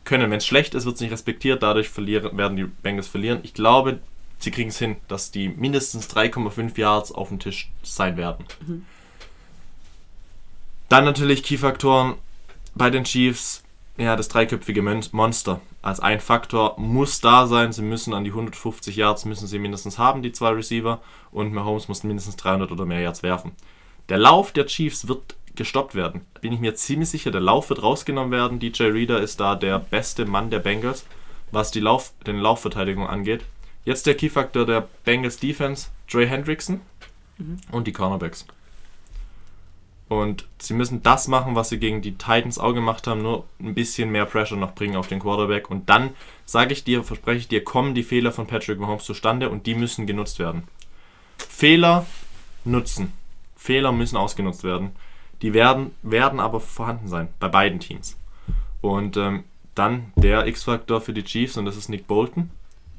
[0.03, 0.29] können.
[0.29, 1.63] Wenn es schlecht ist, wird es nicht respektiert.
[1.63, 3.39] Dadurch verlieren, werden die Bengals verlieren.
[3.43, 3.99] Ich glaube,
[4.39, 8.43] sie kriegen es hin, dass die mindestens 3,5 Yards auf dem Tisch sein werden.
[10.89, 12.15] Dann natürlich Key-Faktoren
[12.75, 13.62] bei den Chiefs.
[13.97, 17.71] Ja, das dreiköpfige Mon- Monster als ein Faktor muss da sein.
[17.73, 20.99] Sie müssen an die 150 Yards müssen sie mindestens haben, die zwei Receiver.
[21.31, 23.51] Und Mahomes muss mindestens 300 oder mehr Yards werfen.
[24.09, 26.21] Der Lauf der Chiefs wird gestoppt werden.
[26.41, 27.29] Bin ich mir ziemlich sicher.
[27.29, 28.59] Der Lauf wird rausgenommen werden.
[28.59, 31.05] DJ Reader ist da der beste Mann der Bengals,
[31.51, 33.45] was die Lauf, den Laufverteidigung angeht.
[33.85, 36.81] Jetzt der Key-Faktor der Bengals Defense, Trey Hendrickson
[37.71, 38.45] und die Cornerbacks.
[40.21, 43.73] Und sie müssen das machen, was sie gegen die Titans auch gemacht haben, nur ein
[43.73, 45.71] bisschen mehr Pressure noch bringen auf den Quarterback.
[45.71, 46.11] Und dann,
[46.45, 49.75] sage ich dir, verspreche ich dir, kommen die Fehler von Patrick Mahomes zustande und die
[49.75, 50.63] müssen genutzt werden.
[51.37, 52.05] Fehler
[52.63, 53.11] nutzen.
[53.55, 54.91] Fehler müssen ausgenutzt werden.
[55.41, 58.17] Die werden, werden aber vorhanden sein bei beiden Teams.
[58.81, 62.51] Und ähm, dann der X-Faktor für die Chiefs und das ist Nick Bolton,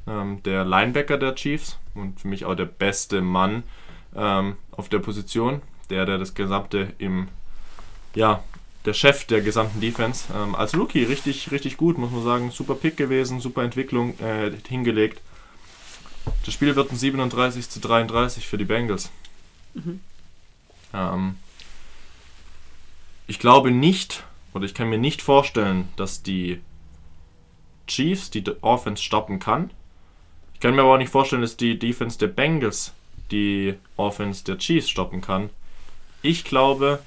[0.08, 3.62] ähm, der Linebacker der Chiefs und für mich auch der beste Mann
[4.16, 7.28] ähm, auf der Position, der, der das gesamte im,
[8.14, 8.42] ja,
[8.84, 10.26] der Chef der gesamten Defense.
[10.34, 12.50] Ähm, als Rookie richtig, richtig gut, muss man sagen.
[12.50, 15.20] Super Pick gewesen, super Entwicklung äh, hingelegt.
[16.44, 19.10] Das Spiel wird ein 37 zu 33 für die Bengals.
[19.74, 20.00] Mhm.
[20.92, 21.36] Ähm,
[23.26, 26.60] ich glaube nicht, oder ich kann mir nicht vorstellen, dass die
[27.86, 29.70] Chiefs die Offense stoppen kann.
[30.54, 32.92] Ich kann mir aber auch nicht vorstellen, dass die Defense der Bengals
[33.30, 35.50] die Offense der Chiefs stoppen kann.
[36.26, 37.00] Ich glaube,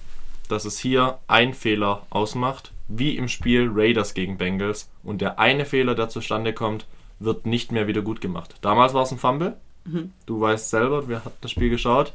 [0.47, 4.91] dass es hier ein Fehler ausmacht, wie im Spiel Raiders gegen Bengals.
[5.01, 6.85] Und der eine Fehler, der zustande kommt,
[7.17, 8.57] wird nicht mehr wieder gut gemacht.
[8.61, 9.57] Damals war es ein Fumble.
[9.85, 10.13] Mhm.
[10.27, 12.13] Du weißt selber, wir hatten das Spiel geschaut.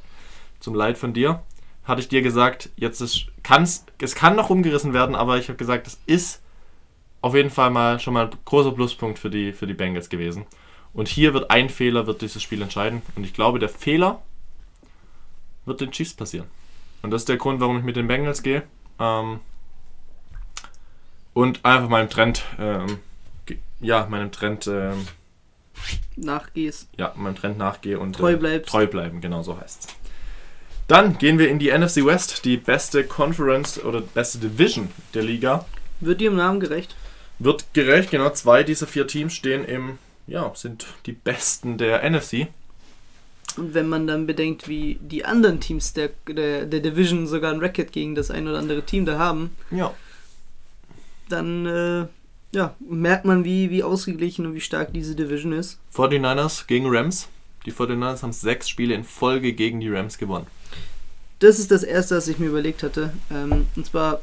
[0.61, 1.43] Zum Leid von dir.
[1.83, 5.57] Hatte ich dir gesagt, jetzt ist, kann's, es kann noch umgerissen werden, aber ich habe
[5.57, 6.41] gesagt, es ist
[7.21, 10.47] auf jeden Fall mal schon mal ein großer Pluspunkt für die, für die Bengals gewesen.
[10.93, 13.03] Und hier wird ein Fehler, wird dieses Spiel entscheiden.
[13.17, 14.23] Und ich glaube, der Fehler
[15.65, 16.47] wird den Chiefs passieren.
[17.03, 18.63] Und das ist der Grund, warum ich mit den Bengals gehe.
[18.99, 19.41] Ähm,
[21.35, 22.99] und einfach meinem Trend, ähm,
[23.81, 25.07] ja, meinem Trend, ähm,
[26.17, 26.89] Nachgehst.
[26.97, 28.71] ja, meinem Trend nachgehe und Treu äh, bleibst.
[28.71, 29.89] treu bleiben, genau so heißt's.
[30.87, 35.65] Dann gehen wir in die NFC West, die beste Conference oder beste Division der Liga.
[36.01, 36.95] Wird dir im Namen gerecht?
[37.39, 42.49] Wird gerecht, genau, zwei dieser vier Teams stehen im, ja, sind die besten der NFC.
[43.59, 47.61] Und wenn man dann bedenkt, wie die anderen Teams der, der, der Division sogar ein
[47.61, 49.93] Racket gegen das ein oder andere Team da haben, Ja.
[51.29, 52.07] dann äh,
[52.55, 55.79] ja, merkt man, wie, wie ausgeglichen und wie stark diese Division ist.
[55.95, 57.29] 49ers gegen Rams.
[57.65, 60.47] Die 49ers haben sechs Spiele in Folge gegen die Rams gewonnen.
[61.39, 63.13] Das ist das Erste, was ich mir überlegt hatte.
[63.31, 64.21] Ähm, und zwar,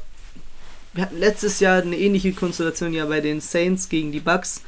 [0.94, 4.62] wir hatten letztes Jahr eine ähnliche Konstellation ja bei den Saints gegen die Bucks,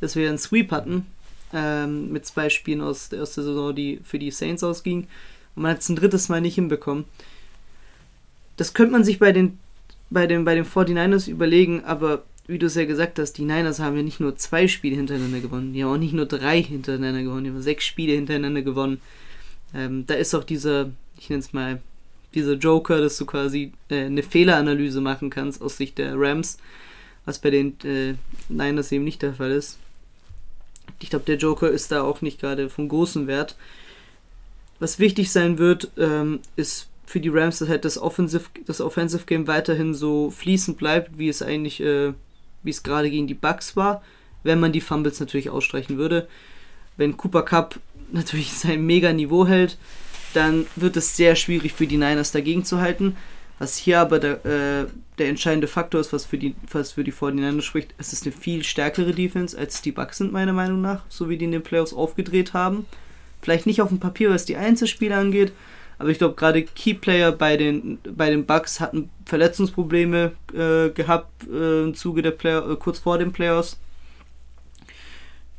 [0.00, 1.06] dass wir einen Sweep hatten
[1.52, 5.06] ähm, mit zwei Spielen aus der ersten Saison, die für die Saints ausgingen.
[5.56, 7.04] Und man hat es ein drittes Mal nicht hinbekommen.
[8.56, 9.58] Das könnte man sich bei den,
[10.10, 13.78] bei den, bei den 49ers überlegen, aber wie du es ja gesagt hast, die Niners
[13.78, 17.22] haben ja nicht nur zwei Spiele hintereinander gewonnen, die haben auch nicht nur drei hintereinander
[17.22, 19.00] gewonnen, die haben sechs Spiele hintereinander gewonnen.
[19.74, 21.80] Ähm, da ist auch dieser, ich nenne es mal,
[22.34, 26.58] dieser Joker, dass du quasi äh, eine Fehleranalyse machen kannst aus Sicht der Rams,
[27.26, 28.14] was bei den äh,
[28.48, 29.78] Niners eben nicht der Fall ist.
[31.00, 33.56] Ich glaube, der Joker ist da auch nicht gerade von großem Wert.
[34.80, 39.24] Was wichtig sein wird, ähm, ist für die Rams, dass halt das Offensive, das Offensive
[39.24, 42.12] Game weiterhin so fließend bleibt, wie es eigentlich, äh,
[42.62, 44.02] wie es gerade gegen die Bucks war,
[44.42, 46.28] wenn man die Fumbles natürlich ausstreichen würde.
[46.96, 47.80] Wenn Cooper Cup
[48.12, 49.78] natürlich sein mega Niveau hält,
[50.34, 53.16] dann wird es sehr schwierig für die Niners dagegen zu halten.
[53.58, 54.86] Was hier aber der, äh,
[55.18, 58.32] der entscheidende Faktor ist, was für die, was für die 49ers spricht, es ist eine
[58.32, 61.62] viel stärkere Defense, als die Bucks sind, meiner Meinung nach, so wie die in den
[61.62, 62.86] Playoffs aufgedreht haben.
[63.42, 65.52] Vielleicht nicht auf dem Papier, was die Einzelspiele angeht,
[65.98, 71.82] aber ich glaube, gerade Keyplayer bei den, bei den Bucks hatten Verletzungsprobleme äh, gehabt äh,
[71.82, 73.78] im Zuge der Play äh, kurz vor den Playoffs.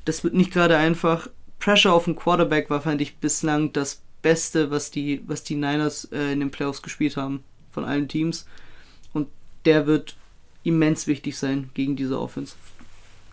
[0.06, 1.28] Das wird nicht gerade einfach.
[1.60, 6.06] Pressure auf den Quarterback war, fand ich, bislang das Beste, was die, was die Niners
[6.14, 8.46] äh, in den Playoffs gespielt haben von allen Teams.
[9.14, 9.28] Und
[9.66, 10.16] der wird
[10.64, 12.56] immens wichtig sein gegen diese Offense.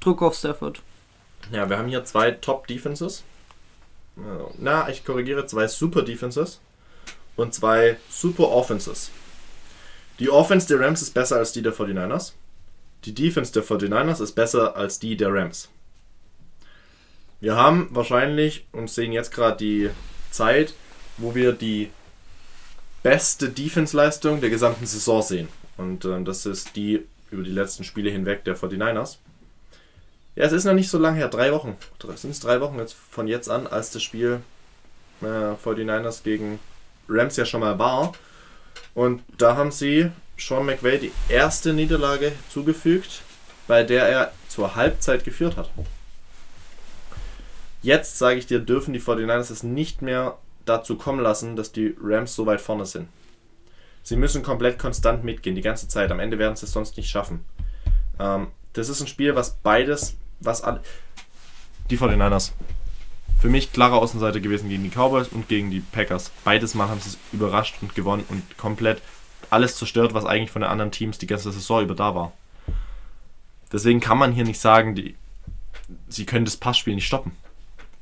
[0.00, 0.82] Druck auf Stafford.
[1.52, 3.24] Ja, wir haben hier zwei Top-Defenses.
[4.58, 6.60] Na, ich korrigiere, zwei Super-Defenses
[7.36, 9.10] und zwei Super-Offenses.
[10.18, 12.32] Die Offense der Rams ist besser als die der 49ers.
[13.04, 15.68] Die Defense der 49ers ist besser als die der Rams.
[17.40, 19.90] Wir haben wahrscheinlich und sehen jetzt gerade die
[20.30, 20.74] Zeit,
[21.18, 21.90] wo wir die
[23.06, 25.48] beste Defense-Leistung der gesamten Saison sehen.
[25.76, 29.18] Und äh, das ist die über die letzten Spiele hinweg der 49ers.
[30.34, 31.76] Ja, es ist noch nicht so lange her, drei Wochen.
[32.16, 34.40] Sind es drei Wochen jetzt von jetzt an, als das Spiel
[35.22, 36.58] äh, 49ers gegen
[37.08, 38.12] Rams ja schon mal war.
[38.92, 43.22] Und da haben sie Sean McVay die erste Niederlage zugefügt,
[43.68, 45.70] bei der er zur Halbzeit geführt hat.
[47.82, 51.96] Jetzt, sage ich dir, dürfen die 49ers es nicht mehr dazu kommen lassen, dass die
[52.00, 53.08] Rams so weit vorne sind.
[54.02, 56.12] Sie müssen komplett konstant mitgehen, die ganze Zeit.
[56.12, 57.44] Am Ende werden sie es sonst nicht schaffen.
[58.18, 60.82] Ähm, das ist ein Spiel, was beides, was alle.
[61.90, 62.52] Die 49ers.
[63.40, 66.30] Für mich klare Außenseite gewesen gegen die Cowboys und gegen die Packers.
[66.44, 69.02] Beides Mal haben sie es überrascht und gewonnen und komplett
[69.50, 72.32] alles zerstört, was eigentlich von den anderen Teams die ganze Saison über da war.
[73.72, 75.16] Deswegen kann man hier nicht sagen, die,
[76.08, 77.32] sie können das Passspiel nicht stoppen.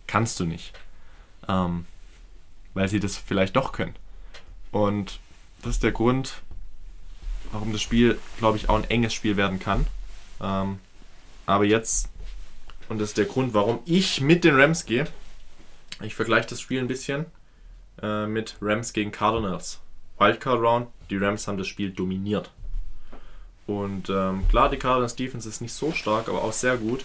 [0.07, 0.73] Kannst du nicht.
[1.49, 1.87] Ähm,
[2.75, 3.95] weil sie das vielleicht doch können.
[4.71, 5.21] Und
[5.63, 6.43] das ist der Grund,
[7.53, 9.87] warum das Spiel, glaube ich, auch ein enges Spiel werden kann.
[10.43, 10.79] Ähm,
[11.47, 12.09] aber jetzt,
[12.89, 15.07] und das ist der Grund, warum ich mit den Rams gehe.
[16.03, 17.27] Ich vergleiche das Spiel ein bisschen
[18.03, 19.81] äh, mit Rams gegen Cardinals.
[20.19, 22.51] Wildcard Round, die Rams haben das Spiel dominiert.
[23.67, 27.05] Und ähm, klar, die Cardinals Defense ist nicht so stark, aber auch sehr gut.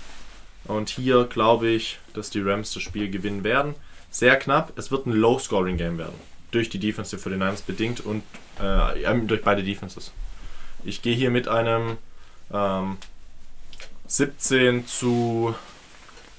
[0.65, 3.76] Und hier glaube ich, dass die Rams das Spiel gewinnen werden.
[4.12, 4.78] Sehr knapp.
[4.78, 6.16] Es wird ein Low-Scoring-Game werden.
[6.51, 8.24] Durch die Defense der 49ers bedingt und
[8.60, 10.12] äh, durch beide Defenses.
[10.84, 11.97] Ich gehe hier mit einem
[12.51, 12.97] ähm,
[14.07, 15.53] 17 zu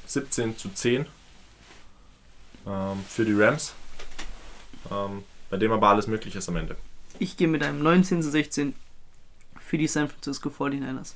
[0.06, 1.06] 17 zu 10
[2.66, 3.74] ähm, für die Rams.
[4.90, 6.76] Ähm, bei dem aber alles möglich ist am Ende.
[7.18, 8.74] Ich gehe mit einem 19 zu 16
[9.60, 11.14] für die San Francisco 49ers.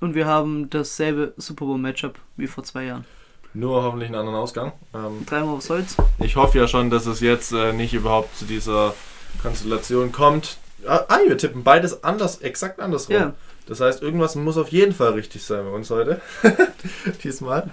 [0.00, 3.04] Und wir haben dasselbe Super Bowl Matchup wie vor zwei Jahren.
[3.52, 4.72] Nur hoffentlich einen anderen Ausgang.
[4.94, 5.96] Ähm, Dreimal aufs Holz.
[6.18, 8.94] ich hoffe ja schon, dass es jetzt äh, nicht überhaupt zu dieser
[9.42, 10.58] Konstellation kommt.
[10.86, 13.14] Ah, ah, wir tippen beides anders, exakt andersrum.
[13.14, 13.34] Ja.
[13.66, 16.20] Das heißt, irgendwas muss auf jeden Fall richtig sein bei uns heute.
[17.24, 17.70] Diesmal.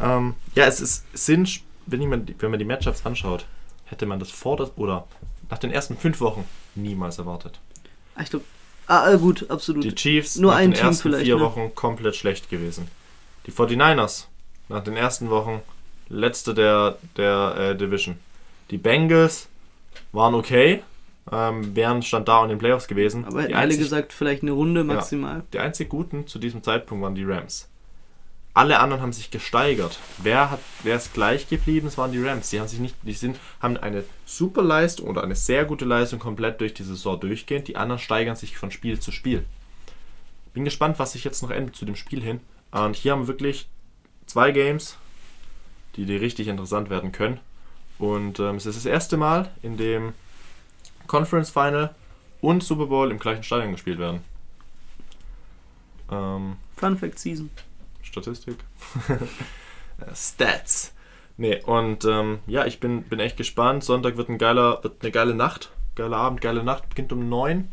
[0.00, 1.48] Ähm, ja, es ist Sinn,
[1.86, 3.46] wenn, ich man, wenn man die Matchups anschaut,
[3.84, 5.06] hätte man das vor das oder
[5.50, 6.44] nach den ersten fünf Wochen
[6.74, 7.60] niemals erwartet.
[8.20, 8.44] Ich glaube.
[8.86, 9.84] Ah, äh, gut, absolut.
[9.84, 11.42] Die Chiefs Nur nach ein den Team ersten vielleicht, vier ne?
[11.42, 12.88] Wochen komplett schlecht gewesen.
[13.46, 14.26] Die 49ers
[14.68, 15.62] nach den ersten Wochen
[16.08, 18.16] letzte der, der äh, Division.
[18.70, 19.48] Die Bengals
[20.12, 20.82] waren okay,
[21.30, 23.24] ähm, wären stand da in den Playoffs gewesen.
[23.24, 25.42] Aber hätten alle gesagt, vielleicht eine Runde maximal.
[25.52, 27.68] die einzig guten zu diesem Zeitpunkt waren die Rams.
[28.56, 29.98] Alle anderen haben sich gesteigert.
[30.18, 31.88] Wer hat, wer ist gleich geblieben?
[31.88, 32.50] Es waren die Rams.
[32.50, 36.20] Die haben sich nicht, die sind, haben eine super Leistung oder eine sehr gute Leistung
[36.20, 37.66] komplett durch die Saison durchgehend.
[37.66, 39.44] Die anderen steigern sich von Spiel zu Spiel.
[40.52, 42.40] Bin gespannt, was sich jetzt noch ändert zu dem Spiel hin.
[42.70, 43.66] Und hier haben wir wirklich
[44.26, 44.96] zwei Games,
[45.96, 47.40] die, die richtig interessant werden können.
[47.98, 50.12] Und ähm, es ist das erste Mal, in dem
[51.06, 51.94] Conference Final
[52.40, 54.24] und Super Bowl im gleichen Stadion gespielt werden.
[56.10, 57.50] Ähm, Fun Fact Season.
[58.02, 58.58] Statistik.
[60.14, 60.92] Stats.
[61.36, 63.82] Nee, und ähm, ja, ich bin, bin echt gespannt.
[63.82, 65.70] Sonntag wird ein geiler, wird eine geile Nacht.
[65.94, 66.88] Geiler Abend, geile Nacht.
[66.88, 67.68] Beginnt um 9.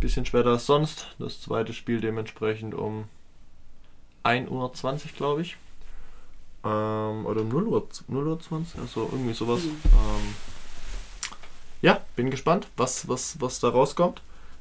[0.00, 1.14] Bisschen später als sonst.
[1.18, 3.04] Das zweite Spiel dementsprechend um
[4.24, 4.70] 1.20 Uhr,
[5.16, 5.56] glaube ich.
[6.66, 9.60] Ähm, oder um 0 Uhr, 0 Uhr 20, also irgendwie sowas.
[9.62, 10.34] Ähm,
[11.82, 14.20] ja, bin gespannt, was, was, was da rauskommt.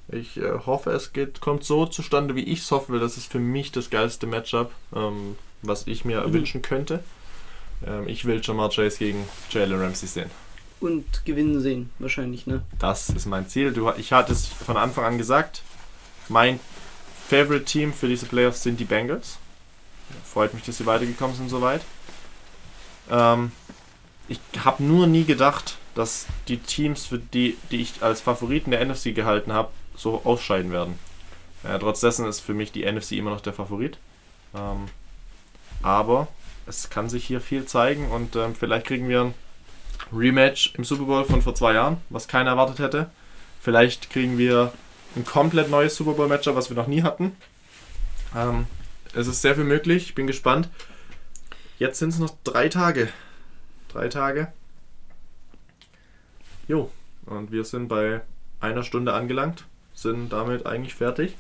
[0.10, 3.00] Ich äh, hoffe, es geht, kommt so zustande, wie ich es hoffen will.
[3.00, 6.34] Das ist für mich das geilste Matchup, ähm, was ich mir Mhm.
[6.34, 7.04] wünschen könnte.
[7.86, 10.30] Ähm, ich will Jamar Chase gegen Jalen Ramsey sehen.
[10.80, 12.62] Und gewinnen sehen, wahrscheinlich, ne?
[12.78, 13.74] Das ist mein Ziel.
[13.74, 15.64] Du, ich hatte es von Anfang an gesagt.
[16.30, 16.60] Mein
[17.28, 19.38] Favorite Team für diese Playoffs sind die Bengals.
[20.32, 21.82] Freut mich, dass sie weitergekommen sind soweit.
[23.10, 23.52] Ähm,
[24.28, 28.86] ich habe nur nie gedacht, dass die Teams, für die, die ich als Favoriten der
[28.86, 31.00] NFC gehalten habe, so ausscheiden werden.
[31.64, 33.98] Äh, trotz dessen ist für mich die NFC immer noch der Favorit.
[34.54, 34.86] Ähm,
[35.82, 36.28] aber
[36.68, 39.34] es kann sich hier viel zeigen und ähm, vielleicht kriegen wir ein
[40.12, 43.10] Rematch im Super Bowl von vor zwei Jahren, was keiner erwartet hätte.
[43.62, 44.74] Vielleicht kriegen wir
[45.16, 47.36] ein komplett neues Super Bowl Matchup, was wir noch nie hatten.
[48.36, 48.68] Ähm,
[49.14, 50.08] es ist sehr viel möglich.
[50.08, 50.70] Ich bin gespannt.
[51.78, 53.10] Jetzt sind es noch drei Tage.
[53.90, 54.52] Drei Tage.
[56.68, 56.92] Jo,
[57.26, 58.22] und wir sind bei
[58.60, 59.66] einer Stunde angelangt.
[59.94, 61.36] Sind damit eigentlich fertig.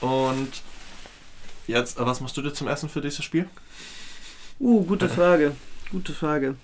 [0.00, 0.62] Und
[1.66, 3.48] jetzt, äh, was machst du dir zum Essen für dieses Spiel?
[4.58, 5.56] Uh, gute Frage.
[5.90, 6.56] Gute Frage.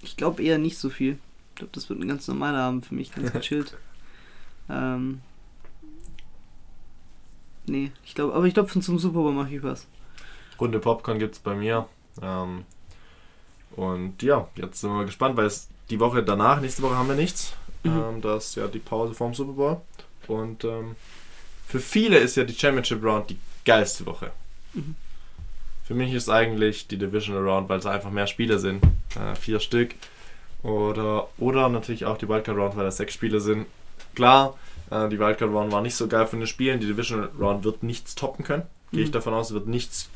[0.00, 1.18] Ich glaube eher nicht so viel.
[1.50, 3.76] Ich glaube, das wird ein ganz normaler Abend für mich, ganz gechillt.
[4.68, 5.20] ähm.
[7.66, 9.86] Nee, ich glaube, aber ich glaube, zum Super Bowl mache ich was.
[10.58, 11.86] Runde Popcorn gibt es bei mir.
[12.22, 12.64] Ähm,
[13.76, 17.14] und ja, jetzt sind wir gespannt, weil es die Woche danach, nächste Woche haben wir
[17.16, 17.52] nichts.
[17.84, 17.90] Mhm.
[17.90, 19.80] Ähm, da ist ja die Pause vorm Super Bowl.
[20.26, 20.96] Und ähm,
[21.66, 24.30] für viele ist ja die Championship Round die geilste Woche.
[24.74, 24.96] Mhm.
[25.84, 28.84] Für mich ist eigentlich die Divisional Round, weil es einfach mehr Spiele sind.
[29.18, 29.94] Äh, vier Stück.
[30.62, 33.66] Oder, oder natürlich auch die Wildcard Round, weil es sechs Spiele sind.
[34.14, 34.58] Klar,
[34.90, 36.80] äh, die Wildcard Round war nicht so geil von den Spielen.
[36.80, 38.64] Die Divisional Round wird nichts toppen können.
[38.92, 39.12] Gehe ich Mhm.
[39.12, 40.10] davon aus, es wird nichts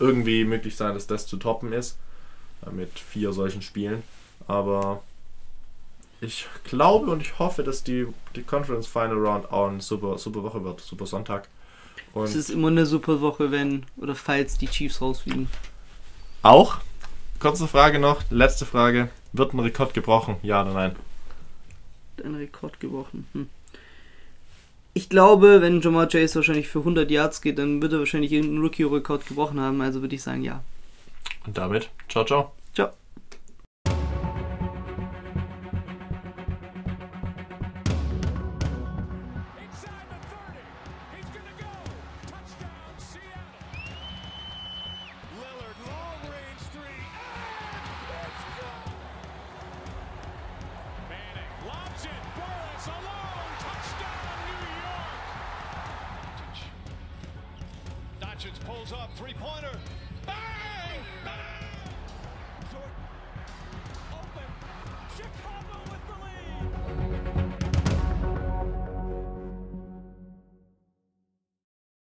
[0.00, 1.96] irgendwie möglich sein, dass das zu toppen ist.
[2.66, 4.02] Äh, mit vier solchen Spielen.
[4.46, 5.02] Aber
[6.20, 10.42] ich glaube und ich hoffe, dass die, die Conference Final Round auch eine super, super
[10.42, 10.80] Woche wird.
[10.80, 11.48] Super Sonntag.
[12.22, 15.48] Es Und ist immer eine super Woche, wenn oder falls die Chiefs rausfliegen.
[16.42, 16.78] auch,
[17.38, 19.10] kurze Frage noch, letzte Frage.
[19.32, 20.36] Wird ein Rekord gebrochen?
[20.42, 20.96] Ja oder nein?
[22.24, 23.26] Ein Rekord gebrochen.
[23.32, 23.48] Hm.
[24.92, 28.62] Ich glaube, wenn Jamar Chase wahrscheinlich für 100 Yards geht, dann wird er wahrscheinlich irgendeinen
[28.62, 29.80] Rookie-Rekord gebrochen haben.
[29.80, 30.62] Also würde ich sagen, ja.
[31.46, 32.24] Und damit, ciao.
[32.24, 32.52] Ciao.